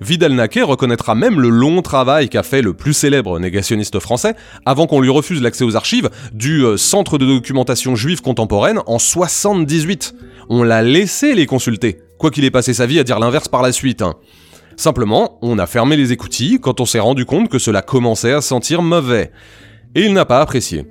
Vidal 0.00 0.32
Naquet 0.32 0.62
reconnaîtra 0.62 1.14
même 1.14 1.40
le 1.40 1.48
long 1.48 1.82
travail 1.82 2.28
qu'a 2.28 2.42
fait 2.42 2.62
le 2.62 2.74
plus 2.74 2.92
célèbre 2.92 3.38
négationniste 3.38 3.98
français 3.98 4.34
avant 4.64 4.86
qu'on 4.86 5.00
lui 5.00 5.10
refuse 5.10 5.42
l'accès 5.42 5.64
aux 5.64 5.76
archives 5.76 6.10
du 6.32 6.64
euh, 6.64 6.76
Centre 6.76 7.18
de 7.18 7.26
documentation 7.26 7.96
juive 7.96 8.20
contemporaine 8.20 8.80
en 8.86 8.98
78. 8.98 10.14
On 10.48 10.62
l'a 10.62 10.82
laissé 10.82 11.34
les 11.34 11.46
consulter, 11.46 11.98
quoi 12.18 12.30
qu'il 12.30 12.44
ait 12.44 12.50
passé 12.50 12.74
sa 12.74 12.86
vie 12.86 12.98
à 12.98 13.04
dire 13.04 13.18
l'inverse 13.18 13.48
par 13.48 13.62
la 13.62 13.72
suite. 13.72 14.02
hein. 14.02 14.14
Simplement, 14.76 15.38
on 15.42 15.58
a 15.58 15.66
fermé 15.66 15.96
les 15.96 16.12
écoutilles 16.12 16.60
quand 16.60 16.80
on 16.80 16.86
s'est 16.86 17.00
rendu 17.00 17.24
compte 17.24 17.48
que 17.48 17.58
cela 17.58 17.82
commençait 17.82 18.32
à 18.32 18.40
sentir 18.40 18.80
mauvais. 18.80 19.32
Et 19.96 20.02
il 20.02 20.12
n'a 20.12 20.24
pas 20.24 20.40
apprécié. 20.40 20.86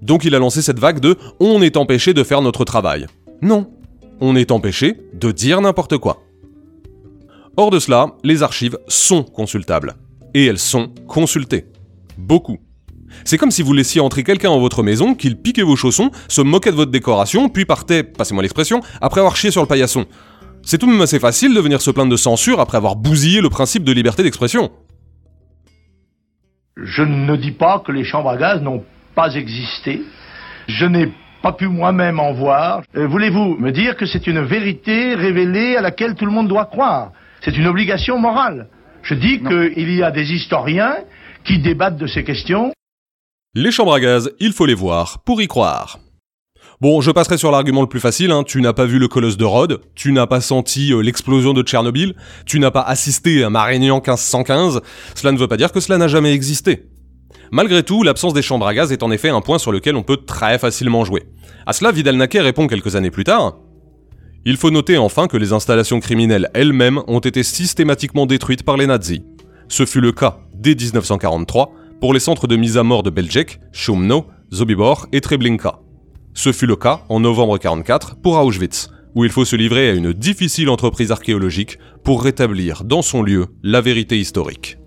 Donc 0.00 0.24
il 0.24 0.34
a 0.34 0.38
lancé 0.38 0.62
cette 0.62 0.78
vague 0.78 1.00
de 1.00 1.16
on 1.40 1.60
est 1.60 1.76
empêché 1.76 2.14
de 2.14 2.24
faire 2.24 2.40
notre 2.40 2.64
travail. 2.64 3.06
Non, 3.42 3.70
on 4.20 4.36
est 4.36 4.50
empêché 4.50 4.96
de 5.12 5.30
dire 5.32 5.60
n'importe 5.60 5.98
quoi. 5.98 6.22
Hors 7.58 7.70
de 7.70 7.78
cela, 7.78 8.08
les 8.22 8.42
archives 8.42 8.76
sont 8.86 9.22
consultables. 9.22 9.94
Et 10.34 10.44
elles 10.44 10.58
sont 10.58 10.92
consultées. 11.08 11.64
Beaucoup. 12.18 12.58
C'est 13.24 13.38
comme 13.38 13.50
si 13.50 13.62
vous 13.62 13.72
laissiez 13.72 14.02
entrer 14.02 14.24
quelqu'un 14.24 14.50
dans 14.50 14.60
votre 14.60 14.82
maison, 14.82 15.14
qu'il 15.14 15.36
piquait 15.36 15.62
vos 15.62 15.74
chaussons, 15.74 16.10
se 16.28 16.42
moquait 16.42 16.70
de 16.70 16.76
votre 16.76 16.90
décoration, 16.90 17.48
puis 17.48 17.64
partait, 17.64 18.02
passez-moi 18.02 18.42
l'expression, 18.42 18.82
après 19.00 19.20
avoir 19.20 19.36
chié 19.36 19.50
sur 19.50 19.62
le 19.62 19.68
paillasson. 19.68 20.04
C'est 20.62 20.76
tout 20.76 20.84
de 20.84 20.92
même 20.92 21.00
assez 21.00 21.18
facile 21.18 21.54
de 21.54 21.60
venir 21.60 21.80
se 21.80 21.90
plaindre 21.90 22.10
de 22.10 22.16
censure 22.16 22.60
après 22.60 22.76
avoir 22.76 22.94
bousillé 22.94 23.40
le 23.40 23.48
principe 23.48 23.84
de 23.84 23.92
liberté 23.92 24.22
d'expression. 24.22 24.70
Je 26.76 27.02
ne 27.02 27.36
dis 27.36 27.52
pas 27.52 27.82
que 27.86 27.90
les 27.90 28.04
chambres 28.04 28.28
à 28.28 28.36
gaz 28.36 28.60
n'ont 28.60 28.84
pas 29.14 29.34
existé. 29.34 30.02
Je 30.68 30.84
n'ai 30.84 31.10
pas 31.40 31.52
pu 31.52 31.68
moi-même 31.68 32.20
en 32.20 32.34
voir. 32.34 32.82
Euh, 32.96 33.06
Voulez-vous 33.06 33.56
me 33.58 33.70
dire 33.70 33.96
que 33.96 34.04
c'est 34.04 34.26
une 34.26 34.42
vérité 34.42 35.14
révélée 35.14 35.76
à 35.76 35.80
laquelle 35.80 36.16
tout 36.16 36.26
le 36.26 36.32
monde 36.32 36.48
doit 36.48 36.66
croire? 36.66 37.12
C'est 37.46 37.56
une 37.56 37.68
obligation 37.68 38.18
morale. 38.18 38.68
Je 39.04 39.14
dis 39.14 39.38
qu'il 39.38 39.94
y 39.94 40.02
a 40.02 40.10
des 40.10 40.32
historiens 40.32 40.96
qui 41.44 41.60
débattent 41.60 41.96
de 41.96 42.08
ces 42.08 42.24
questions. 42.24 42.72
Les 43.54 43.70
chambres 43.70 43.94
à 43.94 44.00
gaz, 44.00 44.32
il 44.40 44.52
faut 44.52 44.66
les 44.66 44.74
voir 44.74 45.22
pour 45.24 45.40
y 45.40 45.46
croire. 45.46 46.00
Bon, 46.80 47.00
je 47.00 47.12
passerai 47.12 47.38
sur 47.38 47.52
l'argument 47.52 47.82
le 47.82 47.86
plus 47.86 48.00
facile, 48.00 48.32
hein. 48.32 48.42
tu 48.42 48.60
n'as 48.60 48.72
pas 48.72 48.84
vu 48.84 48.98
le 48.98 49.06
colosse 49.06 49.36
de 49.36 49.44
Rhodes, 49.44 49.80
tu 49.94 50.10
n'as 50.10 50.26
pas 50.26 50.40
senti 50.40 50.92
euh, 50.92 51.00
l'explosion 51.00 51.52
de 51.52 51.62
Tchernobyl, 51.62 52.16
tu 52.46 52.58
n'as 52.58 52.72
pas 52.72 52.82
assisté 52.82 53.44
à 53.44 53.48
Marignan 53.48 54.02
1515, 54.04 54.80
cela 55.14 55.30
ne 55.30 55.38
veut 55.38 55.46
pas 55.46 55.56
dire 55.56 55.70
que 55.70 55.78
cela 55.78 55.98
n'a 55.98 56.08
jamais 56.08 56.32
existé. 56.32 56.88
Malgré 57.52 57.84
tout, 57.84 58.02
l'absence 58.02 58.34
des 58.34 58.42
chambres 58.42 58.66
à 58.66 58.74
gaz 58.74 58.90
est 58.90 59.04
en 59.04 59.12
effet 59.12 59.28
un 59.28 59.40
point 59.40 59.58
sur 59.58 59.70
lequel 59.70 59.94
on 59.94 60.02
peut 60.02 60.16
très 60.16 60.58
facilement 60.58 61.04
jouer. 61.04 61.22
À 61.64 61.72
cela, 61.72 61.92
Vidal-Naquet 61.92 62.40
répond 62.40 62.66
quelques 62.66 62.96
années 62.96 63.12
plus 63.12 63.24
tard 63.24 63.54
Il 64.48 64.56
faut 64.56 64.70
noter 64.70 64.96
enfin 64.96 65.26
que 65.26 65.36
les 65.36 65.52
installations 65.52 65.98
criminelles 65.98 66.50
elles-mêmes 66.54 67.02
ont 67.08 67.18
été 67.18 67.42
systématiquement 67.42 68.26
détruites 68.26 68.62
par 68.62 68.76
les 68.76 68.86
nazis. 68.86 69.22
Ce 69.66 69.84
fut 69.84 70.00
le 70.00 70.12
cas 70.12 70.38
dès 70.54 70.76
1943 70.76 71.72
pour 72.00 72.14
les 72.14 72.20
centres 72.20 72.46
de 72.46 72.54
mise 72.54 72.78
à 72.78 72.84
mort 72.84 73.02
de 73.02 73.10
Belzec, 73.10 73.58
Chumno, 73.72 74.26
Zobibor 74.54 75.08
et 75.10 75.20
Treblinka. 75.20 75.80
Ce 76.32 76.52
fut 76.52 76.66
le 76.66 76.76
cas 76.76 77.02
en 77.08 77.18
novembre 77.18 77.54
1944 77.54 78.20
pour 78.22 78.38
Auschwitz, 78.38 78.88
où 79.16 79.24
il 79.24 79.32
faut 79.32 79.44
se 79.44 79.56
livrer 79.56 79.90
à 79.90 79.94
une 79.94 80.12
difficile 80.12 80.68
entreprise 80.68 81.10
archéologique 81.10 81.80
pour 82.04 82.22
rétablir 82.22 82.84
dans 82.84 83.02
son 83.02 83.24
lieu 83.24 83.46
la 83.64 83.80
vérité 83.80 84.16
historique. 84.16 84.78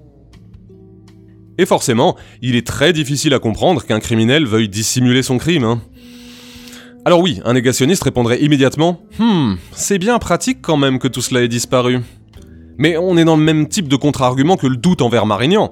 Et 1.57 1.65
forcément, 1.65 2.15
il 2.41 2.55
est 2.55 2.65
très 2.65 2.93
difficile 2.93 3.33
à 3.33 3.39
comprendre 3.39 3.85
qu'un 3.85 3.99
criminel 3.99 4.45
veuille 4.45 4.69
dissimuler 4.69 5.21
son 5.21 5.37
crime. 5.37 5.65
hein. 5.65 5.81
Alors 7.09 7.21
oui, 7.21 7.41
un 7.43 7.53
négationniste 7.53 8.03
répondrait 8.03 8.39
immédiatement 8.39 9.01
Hmm, 9.17 9.55
c'est 9.71 9.97
bien 9.97 10.19
pratique 10.19 10.59
quand 10.61 10.77
même 10.77 10.99
que 10.99 11.07
tout 11.07 11.21
cela 11.21 11.41
ait 11.41 11.47
disparu. 11.47 12.01
Mais 12.77 12.97
on 12.97 13.17
est 13.17 13.25
dans 13.25 13.35
le 13.35 13.41
même 13.41 13.67
type 13.67 13.87
de 13.87 13.95
contre-argument 13.95 14.57
que 14.57 14.67
le 14.67 14.77
doute 14.77 15.01
envers 15.01 15.25
Marignan. 15.25 15.71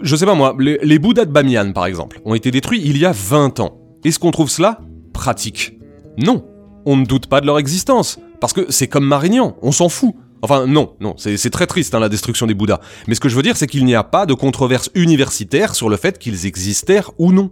Je 0.00 0.16
sais 0.16 0.24
pas 0.24 0.34
moi, 0.34 0.56
les, 0.58 0.98
Bouddhas 0.98 1.26
de 1.26 1.32
Bamiyan 1.32 1.72
par 1.72 1.84
exemple, 1.84 2.22
ont 2.24 2.32
été 2.32 2.50
détruits 2.50 2.80
il 2.82 2.96
y 2.96 3.04
a 3.04 3.12
20 3.12 3.60
ans. 3.60 3.78
Est-ce 4.06 4.18
qu'on 4.18 4.30
trouve 4.30 4.48
cela 4.48 4.80
pratique? 5.12 5.78
Non, 6.16 6.46
on 6.86 6.96
ne 6.96 7.04
doute 7.04 7.26
pas 7.26 7.42
de 7.42 7.46
leur 7.46 7.58
existence, 7.58 8.18
parce 8.40 8.54
que 8.54 8.72
c'est 8.72 8.88
comme 8.88 9.04
Marignan, 9.04 9.54
on 9.60 9.70
s'en 9.70 9.90
fout. 9.90 10.14
Enfin 10.40 10.66
non, 10.66 10.94
non, 10.98 11.12
c'est 11.18 11.36
c'est 11.36 11.50
très 11.50 11.66
triste 11.66 11.94
hein, 11.94 12.00
la 12.00 12.08
destruction 12.08 12.46
des 12.46 12.54
Bouddhas. 12.54 12.80
Mais 13.06 13.14
ce 13.14 13.20
que 13.20 13.28
je 13.28 13.36
veux 13.36 13.42
dire, 13.42 13.58
c'est 13.58 13.66
qu'il 13.66 13.84
n'y 13.84 13.94
a 13.94 14.02
pas 14.02 14.24
de 14.24 14.32
controverse 14.32 14.88
universitaire 14.94 15.74
sur 15.74 15.90
le 15.90 15.98
fait 15.98 16.18
qu'ils 16.18 16.46
existèrent 16.46 17.10
ou 17.18 17.32
non. 17.32 17.50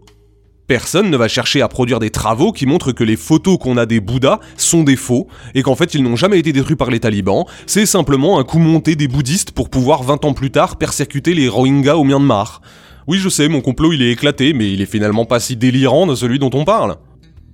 Personne 0.67 1.11
ne 1.11 1.17
va 1.17 1.29
chercher 1.29 1.63
à 1.63 1.69
produire 1.69 2.01
des 2.01 2.11
travaux 2.11 2.51
qui 2.51 2.67
montrent 2.67 2.91
que 2.91 3.05
les 3.05 3.15
photos 3.17 3.57
qu'on 3.57 3.77
a 3.77 3.87
des 3.87 4.01
Bouddhas 4.01 4.41
sont 4.57 4.83
des 4.83 4.97
faux, 4.97 5.29
et 5.55 5.63
qu'en 5.63 5.77
fait 5.77 5.95
ils 5.95 6.03
n'ont 6.03 6.17
jamais 6.17 6.41
été 6.41 6.53
détruits 6.53 6.75
par 6.75 6.91
les 6.91 6.99
talibans, 6.99 7.45
c'est 7.67 7.87
simplement 7.87 8.41
un 8.41 8.45
coup 8.45 8.59
monté 8.59 8.97
des 8.97 9.07
bouddhistes 9.07 9.53
pour 9.53 9.71
pouvoir 9.71 10.03
20 10.03 10.25
ans 10.25 10.35
plus 10.35 10.51
tard 10.51 10.75
persécuter 10.75 11.35
les 11.35 11.49
Rohingyas 11.49 11.97
au 11.97 12.03
Myanmar. 12.03 12.63
Oui 13.07 13.19
je 13.19 13.29
sais, 13.29 13.47
mon 13.47 13.61
complot 13.61 13.93
il 13.93 14.03
est 14.03 14.11
éclaté, 14.11 14.55
mais 14.55 14.73
il 14.73 14.83
est 14.83 14.91
finalement 14.91 15.25
pas 15.25 15.39
si 15.39 15.55
délirant 15.55 16.09
de 16.09 16.17
celui 16.17 16.41
dont 16.41 16.51
on 16.53 16.65
parle. 16.65 16.97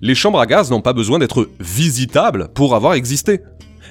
Les 0.00 0.14
chambres 0.14 0.40
à 0.40 0.46
gaz 0.46 0.70
n'ont 0.70 0.80
pas 0.80 0.94
besoin 0.94 1.18
d'être 1.18 1.50
visitables 1.60 2.48
pour 2.54 2.74
avoir 2.74 2.94
existé. 2.94 3.42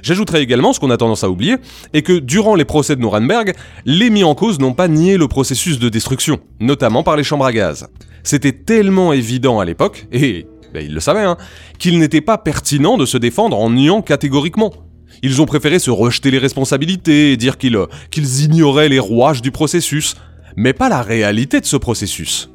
J'ajouterai 0.02 0.42
également 0.42 0.74
ce 0.74 0.80
qu'on 0.80 0.90
a 0.90 0.98
tendance 0.98 1.24
à 1.24 1.30
oublier, 1.30 1.58
et 1.94 2.02
que 2.02 2.14
durant 2.20 2.56
les 2.56 2.66
procès 2.66 2.96
de 2.96 3.02
Nuremberg, 3.02 3.54
les 3.86 4.10
mis 4.10 4.24
en 4.24 4.36
cause 4.36 4.60
n'ont 4.60 4.74
pas 4.74 4.88
nié 4.88 5.18
le 5.18 5.28
processus 5.28 5.80
de 5.80 5.90
destruction, 5.90 6.40
notamment 6.60 7.04
par 7.04 7.16
les 7.16 7.24
chambres 7.24 7.46
à 7.46 7.52
gaz. 7.52 7.88
C'était 8.24 8.52
tellement 8.52 9.14
évident 9.14 9.60
à 9.60 9.66
l'époque, 9.66 10.08
et 10.12 10.48
ben, 10.74 10.86
ils 10.86 10.94
le 10.94 11.00
savaient, 11.00 11.24
hein, 11.24 11.38
qu'il 11.80 12.00
n'était 12.00 12.22
pas 12.22 12.38
pertinent 12.38 12.98
de 12.98 13.06
se 13.06 13.18
défendre 13.18 13.58
en 13.58 13.70
niant 13.70 14.02
catégoriquement. 14.02 14.72
Ils 15.24 15.42
ont 15.42 15.46
préféré 15.46 15.80
se 15.80 15.92
rejeter 15.92 16.32
les 16.32 16.38
responsabilités 16.38 17.34
et 17.34 17.38
dire 17.38 17.56
euh, 17.64 17.88
qu'ils 18.10 18.44
ignoraient 18.44 18.90
les 18.90 19.00
rouages 19.00 19.42
du 19.42 19.52
processus, 19.52 20.16
mais 20.56 20.74
pas 20.74 20.90
la 20.90 21.02
réalité 21.02 21.60
de 21.60 21.66
ce 21.66 21.78
processus. 21.78 22.50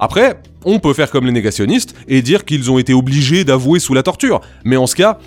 Après, 0.00 0.40
on 0.64 0.78
peut 0.78 0.92
faire 0.92 1.10
comme 1.10 1.26
les 1.26 1.32
négationnistes 1.32 1.94
et 2.08 2.22
dire 2.22 2.44
qu'ils 2.44 2.70
ont 2.70 2.78
été 2.78 2.92
obligés 2.92 3.44
d'avouer 3.44 3.80
sous 3.80 3.94
la 3.94 4.02
torture, 4.02 4.40
mais 4.64 4.76
en 4.76 4.86
ce 4.86 4.94
cas, 4.94 5.18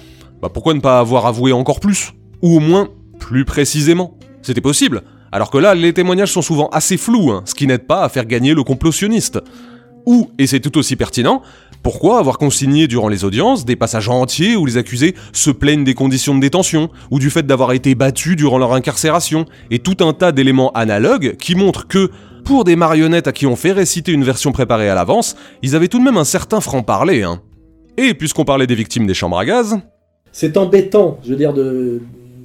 Bah 0.41 0.49
pourquoi 0.51 0.73
ne 0.73 0.79
pas 0.79 0.99
avoir 0.99 1.25
avoué 1.27 1.51
encore 1.51 1.79
plus 1.79 2.13
Ou 2.41 2.57
au 2.57 2.59
moins 2.59 2.89
plus 3.19 3.45
précisément? 3.45 4.17
C'était 4.41 4.61
possible. 4.61 5.03
Alors 5.31 5.51
que 5.51 5.57
là, 5.57 5.75
les 5.75 5.93
témoignages 5.93 6.31
sont 6.31 6.41
souvent 6.41 6.67
assez 6.69 6.97
flous, 6.97 7.31
hein, 7.31 7.43
ce 7.45 7.53
qui 7.53 7.67
n'aide 7.67 7.85
pas 7.85 8.03
à 8.03 8.09
faire 8.09 8.25
gagner 8.25 8.53
le 8.53 8.63
complotionniste. 8.63 9.39
Ou, 10.05 10.31
et 10.39 10.47
c'est 10.47 10.59
tout 10.59 10.77
aussi 10.79 10.95
pertinent, 10.95 11.43
pourquoi 11.83 12.19
avoir 12.19 12.37
consigné 12.37 12.87
durant 12.87 13.07
les 13.07 13.23
audiences 13.23 13.65
des 13.65 13.75
passages 13.75 14.09
entiers 14.09 14.55
où 14.55 14.65
les 14.65 14.77
accusés 14.77 15.15
se 15.31 15.51
plaignent 15.51 15.83
des 15.83 15.93
conditions 15.93 16.35
de 16.35 16.41
détention, 16.41 16.89
ou 17.11 17.19
du 17.19 17.29
fait 17.29 17.45
d'avoir 17.45 17.71
été 17.71 17.93
battus 17.93 18.35
durant 18.35 18.57
leur 18.57 18.73
incarcération, 18.73 19.45
et 19.69 19.79
tout 19.79 19.97
un 20.03 20.13
tas 20.13 20.31
d'éléments 20.31 20.71
analogues 20.71 21.35
qui 21.37 21.55
montrent 21.55 21.87
que, 21.87 22.09
pour 22.43 22.63
des 22.63 22.75
marionnettes 22.75 23.27
à 23.27 23.31
qui 23.31 23.45
on 23.45 23.55
fait 23.55 23.71
réciter 23.71 24.11
une 24.11 24.23
version 24.23 24.51
préparée 24.51 24.89
à 24.89 24.95
l'avance, 24.95 25.35
ils 25.61 25.75
avaient 25.75 25.87
tout 25.87 25.99
de 25.99 26.03
même 26.03 26.17
un 26.17 26.23
certain 26.23 26.61
franc-parler. 26.61 27.21
Hein. 27.21 27.41
Et 27.97 28.15
puisqu'on 28.15 28.45
parlait 28.45 28.67
des 28.67 28.75
victimes 28.75 29.05
des 29.05 29.13
chambres 29.13 29.37
à 29.37 29.45
gaz... 29.45 29.79
C'est 30.31 30.57
embêtant, 30.57 31.19
je 31.23 31.29
veux 31.29 31.35
dire, 31.35 31.53
de... 31.53 32.01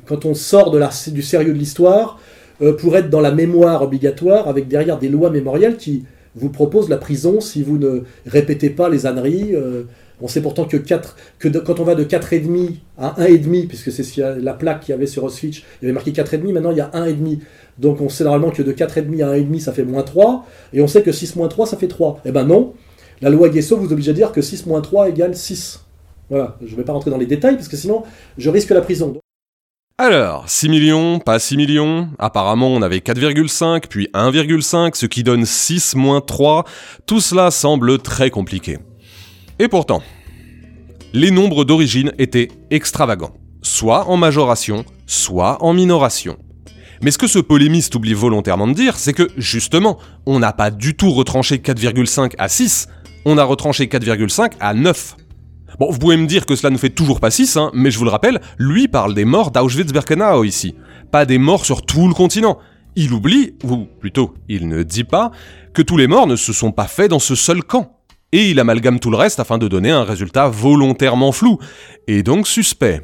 quand 0.07 0.25
on 0.25 0.35
sort 0.35 0.71
de 0.71 0.79
la... 0.79 0.91
du 1.09 1.23
sérieux 1.23 1.53
de 1.53 1.59
l'histoire, 1.59 2.19
euh, 2.63 2.73
pour 2.73 2.97
être 2.97 3.11
dans 3.11 3.21
la 3.21 3.33
mémoire 3.33 3.83
obligatoire, 3.83 4.49
avec 4.49 4.69
derrière 4.69 4.99
des 4.99 5.09
lois 5.09 5.31
mémorielles 5.31 5.77
qui 5.77 6.05
vous 6.35 6.51
proposent 6.51 6.89
la 6.89 6.99
prison 6.99 7.41
si 7.41 7.63
vous 7.63 7.79
ne 7.79 8.03
répétez 8.27 8.71
pas 8.71 8.89
les 8.89 9.07
âneries. 9.07 9.55
Euh, 9.55 9.85
on 10.21 10.29
sait 10.29 10.41
pourtant 10.41 10.65
que, 10.65 10.79
4, 10.79 11.17
que 11.39 11.49
quand 11.49 11.79
on 11.81 11.85
va 11.85 11.95
de 11.95 12.05
4,5 12.05 12.77
à 12.97 13.17
1,5, 13.21 13.67
puisque 13.67 13.93
c'est 13.93 14.41
la 14.41 14.55
plaque 14.55 14.81
qu'il 14.81 14.93
y 14.93 14.95
avait 14.95 15.07
sur 15.07 15.25
Auschwitz, 15.25 15.59
il 15.59 15.63
y 15.83 15.85
avait 15.87 15.93
marqué 15.93 16.13
4,5, 16.13 16.53
maintenant 16.53 16.71
il 16.71 16.79
y 16.79 16.81
a 16.81 16.91
1,5. 16.95 17.41
Donc 17.79 18.01
on 18.01 18.09
sait 18.09 18.25
normalement 18.25 18.51
que 18.51 18.63
de 18.63 18.73
4,5 18.73 19.23
à 19.23 19.37
1,5, 19.37 19.61
ça 19.61 19.73
fait 19.73 19.85
moins 19.85 20.03
3, 20.03 20.47
et 20.73 20.81
on 20.81 20.87
sait 20.87 21.03
que 21.03 21.13
6 21.13 21.37
moins 21.37 21.49
3, 21.49 21.67
ça 21.67 21.77
fait 21.77 21.89
3. 21.89 22.23
Eh 22.25 22.33
ben 22.33 22.45
non, 22.45 22.73
la 23.21 23.29
loi 23.29 23.51
Guesso 23.51 23.77
vous 23.77 23.93
oblige 23.93 24.09
à 24.09 24.15
dire 24.15 24.33
que 24.33 24.41
6 24.41 24.65
moins 24.67 24.81
3 24.81 25.11
égale 25.11 25.37
6. 25.37 25.86
Voilà, 26.31 26.57
je 26.65 26.73
ne 26.73 26.77
vais 26.77 26.85
pas 26.85 26.93
rentrer 26.93 27.11
dans 27.11 27.19
les 27.19 27.27
détails 27.27 27.57
parce 27.57 27.69
que 27.69 27.77
sinon 27.77 28.03
je 28.39 28.51
risque 28.51 28.71
la 28.71 28.81
prison. 28.81 29.17
Alors, 29.99 30.47
6 30.47 30.69
millions, 30.69 31.21
pas 31.21 31.39
6 31.39 31.57
millions, 31.57 32.11
apparemment 32.19 32.69
on 32.69 32.83
avait 32.83 32.99
4,5 32.99 33.85
puis 33.89 34.09
1,5, 34.13 34.95
ce 34.95 35.07
qui 35.07 35.23
donne 35.23 35.47
6 35.47 35.95
moins 35.97 36.21
3, 36.21 36.65
tout 37.07 37.21
cela 37.21 37.51
semble 37.51 37.99
très 37.99 38.31
compliqué. 38.31 38.79
Et 39.59 39.69
pourtant, 39.69 40.03
les 41.15 41.31
nombres 41.31 41.65
d'origine 41.65 42.13
étaient 42.19 42.49
extravagants, 42.71 43.33
soit 43.63 44.07
en 44.09 44.19
majoration, 44.19 44.85
soit 45.07 45.63
en 45.65 45.73
minoration. 45.73 46.37
Mais 47.03 47.11
ce 47.11 47.19
que 47.19 47.27
ce 47.27 47.39
polémiste 47.39 47.95
oublie 47.95 48.15
volontairement 48.15 48.69
de 48.69 48.75
dire, 48.75 48.97
c'est 48.97 49.13
que, 49.13 49.31
justement, 49.37 49.99
on 50.27 50.39
n'a 50.39 50.53
pas 50.53 50.71
du 50.71 50.95
tout 50.95 51.11
retranché 51.13 51.57
4,5 51.57 52.35
à 52.37 52.49
6, 52.49 52.89
on 53.25 53.39
a 53.39 53.45
retranché 53.45 53.87
4,5 53.87 54.53
à 54.61 54.75
9. 54.75 55.17
Bon, 55.79 55.91
vous 55.91 55.99
pouvez 55.99 56.17
me 56.17 56.27
dire 56.27 56.47
que 56.47 56.57
cela 56.57 56.71
ne 56.71 56.79
fait 56.79 56.91
toujours 56.91 57.21
pas 57.21 57.31
6, 57.31 57.57
hein, 57.57 57.71
mais 57.75 57.91
je 57.91 57.99
vous 57.99 58.05
le 58.05 58.11
rappelle, 58.11 58.41
lui 58.59 58.89
parle 58.89 59.15
des 59.15 59.25
morts 59.25 59.51
d'Auschwitz-Birkenau 59.51 60.45
ici, 60.45 60.75
pas 61.13 61.27
des 61.27 61.39
morts 61.39 61.67
sur 61.67 61.83
tout 61.83 62.09
le 62.09 62.15
continent. 62.15 62.59
Il 62.95 63.13
oublie, 63.13 63.55
ou 63.63 63.87
plutôt, 64.01 64.35
il 64.49 64.69
ne 64.69 64.83
dit 64.83 65.05
pas, 65.05 65.31
que 65.75 65.83
tous 65.83 65.99
les 65.99 66.07
morts 66.07 66.27
ne 66.27 66.37
se 66.37 66.55
sont 66.55 66.73
pas 66.73 66.87
faits 66.87 67.11
dans 67.11 67.19
ce 67.19 67.35
seul 67.35 67.63
camp. 67.63 67.93
Et 68.33 68.51
il 68.51 68.59
amalgame 68.59 69.01
tout 69.01 69.11
le 69.11 69.19
reste 69.19 69.39
afin 69.39 69.59
de 69.59 69.69
donner 69.69 69.91
un 69.91 70.03
résultat 70.03 70.49
volontairement 70.49 71.33
flou, 71.33 71.59
et 72.07 72.23
donc 72.23 72.47
suspect 72.47 73.03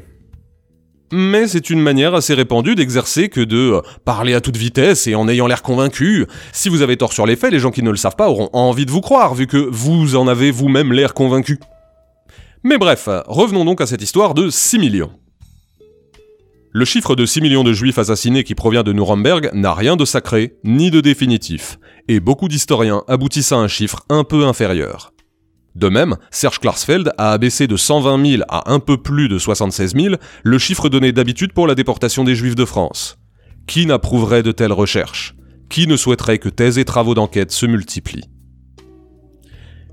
mais 1.15 1.47
c'est 1.47 1.69
une 1.69 1.79
manière 1.79 2.15
assez 2.15 2.33
répandue 2.33 2.73
d'exercer 2.73 3.29
que 3.29 3.41
de 3.41 3.73
euh, 3.73 3.81
parler 4.03 4.33
à 4.33 4.41
toute 4.41 4.57
vitesse 4.57 5.05
et 5.05 5.13
en 5.13 5.29
ayant 5.29 5.45
l'air 5.45 5.61
convaincu. 5.61 6.25
Si 6.51 6.69
vous 6.69 6.81
avez 6.81 6.97
tort 6.97 7.13
sur 7.13 7.27
les 7.27 7.35
faits, 7.35 7.51
les 7.51 7.59
gens 7.59 7.69
qui 7.69 7.83
ne 7.83 7.91
le 7.91 7.97
savent 7.97 8.15
pas 8.15 8.29
auront 8.29 8.49
envie 8.51 8.87
de 8.87 8.91
vous 8.91 9.01
croire, 9.01 9.35
vu 9.35 9.45
que 9.45 9.57
vous 9.57 10.15
en 10.15 10.27
avez 10.27 10.49
vous-même 10.49 10.91
l'air 10.91 11.13
convaincu. 11.13 11.59
Mais 12.65 12.77
bref, 12.77 13.09
revenons 13.27 13.65
donc 13.65 13.81
à 13.81 13.85
cette 13.85 14.01
histoire 14.01 14.33
de 14.33 14.49
6 14.49 14.79
millions. 14.79 15.11
Le 16.71 16.85
chiffre 16.85 17.13
de 17.15 17.25
6 17.25 17.41
millions 17.41 17.63
de 17.65 17.73
juifs 17.73 17.99
assassinés 17.99 18.45
qui 18.45 18.55
provient 18.55 18.83
de 18.83 18.93
Nuremberg 18.93 19.49
n'a 19.53 19.73
rien 19.73 19.97
de 19.97 20.05
sacré, 20.05 20.55
ni 20.63 20.89
de 20.89 21.01
définitif, 21.01 21.77
et 22.07 22.21
beaucoup 22.21 22.47
d'historiens 22.47 23.03
aboutissent 23.07 23.51
à 23.51 23.57
un 23.57 23.67
chiffre 23.67 24.05
un 24.09 24.23
peu 24.23 24.45
inférieur. 24.45 25.11
De 25.75 25.89
même, 25.89 26.15
Serge 26.31 26.59
Klarsfeld 26.59 27.11
a 27.17 27.33
abaissé 27.33 27.67
de 27.67 27.75
120 27.75 28.25
000 28.25 28.43
à 28.47 28.71
un 28.71 28.79
peu 28.79 28.95
plus 28.95 29.27
de 29.27 29.37
76 29.37 29.93
000 29.95 30.15
le 30.43 30.57
chiffre 30.57 30.87
donné 30.87 31.11
d'habitude 31.11 31.51
pour 31.51 31.67
la 31.67 31.75
déportation 31.75 32.23
des 32.23 32.35
Juifs 32.35 32.55
de 32.55 32.65
France. 32.65 33.17
Qui 33.67 33.85
n'approuverait 33.85 34.43
de 34.43 34.51
telles 34.51 34.71
recherches? 34.71 35.35
Qui 35.69 35.85
ne 35.87 35.97
souhaiterait 35.97 36.37
que 36.37 36.49
thèses 36.49 36.77
et 36.77 36.85
travaux 36.85 37.13
d'enquête 37.13 37.51
se 37.51 37.65
multiplient? 37.65 38.29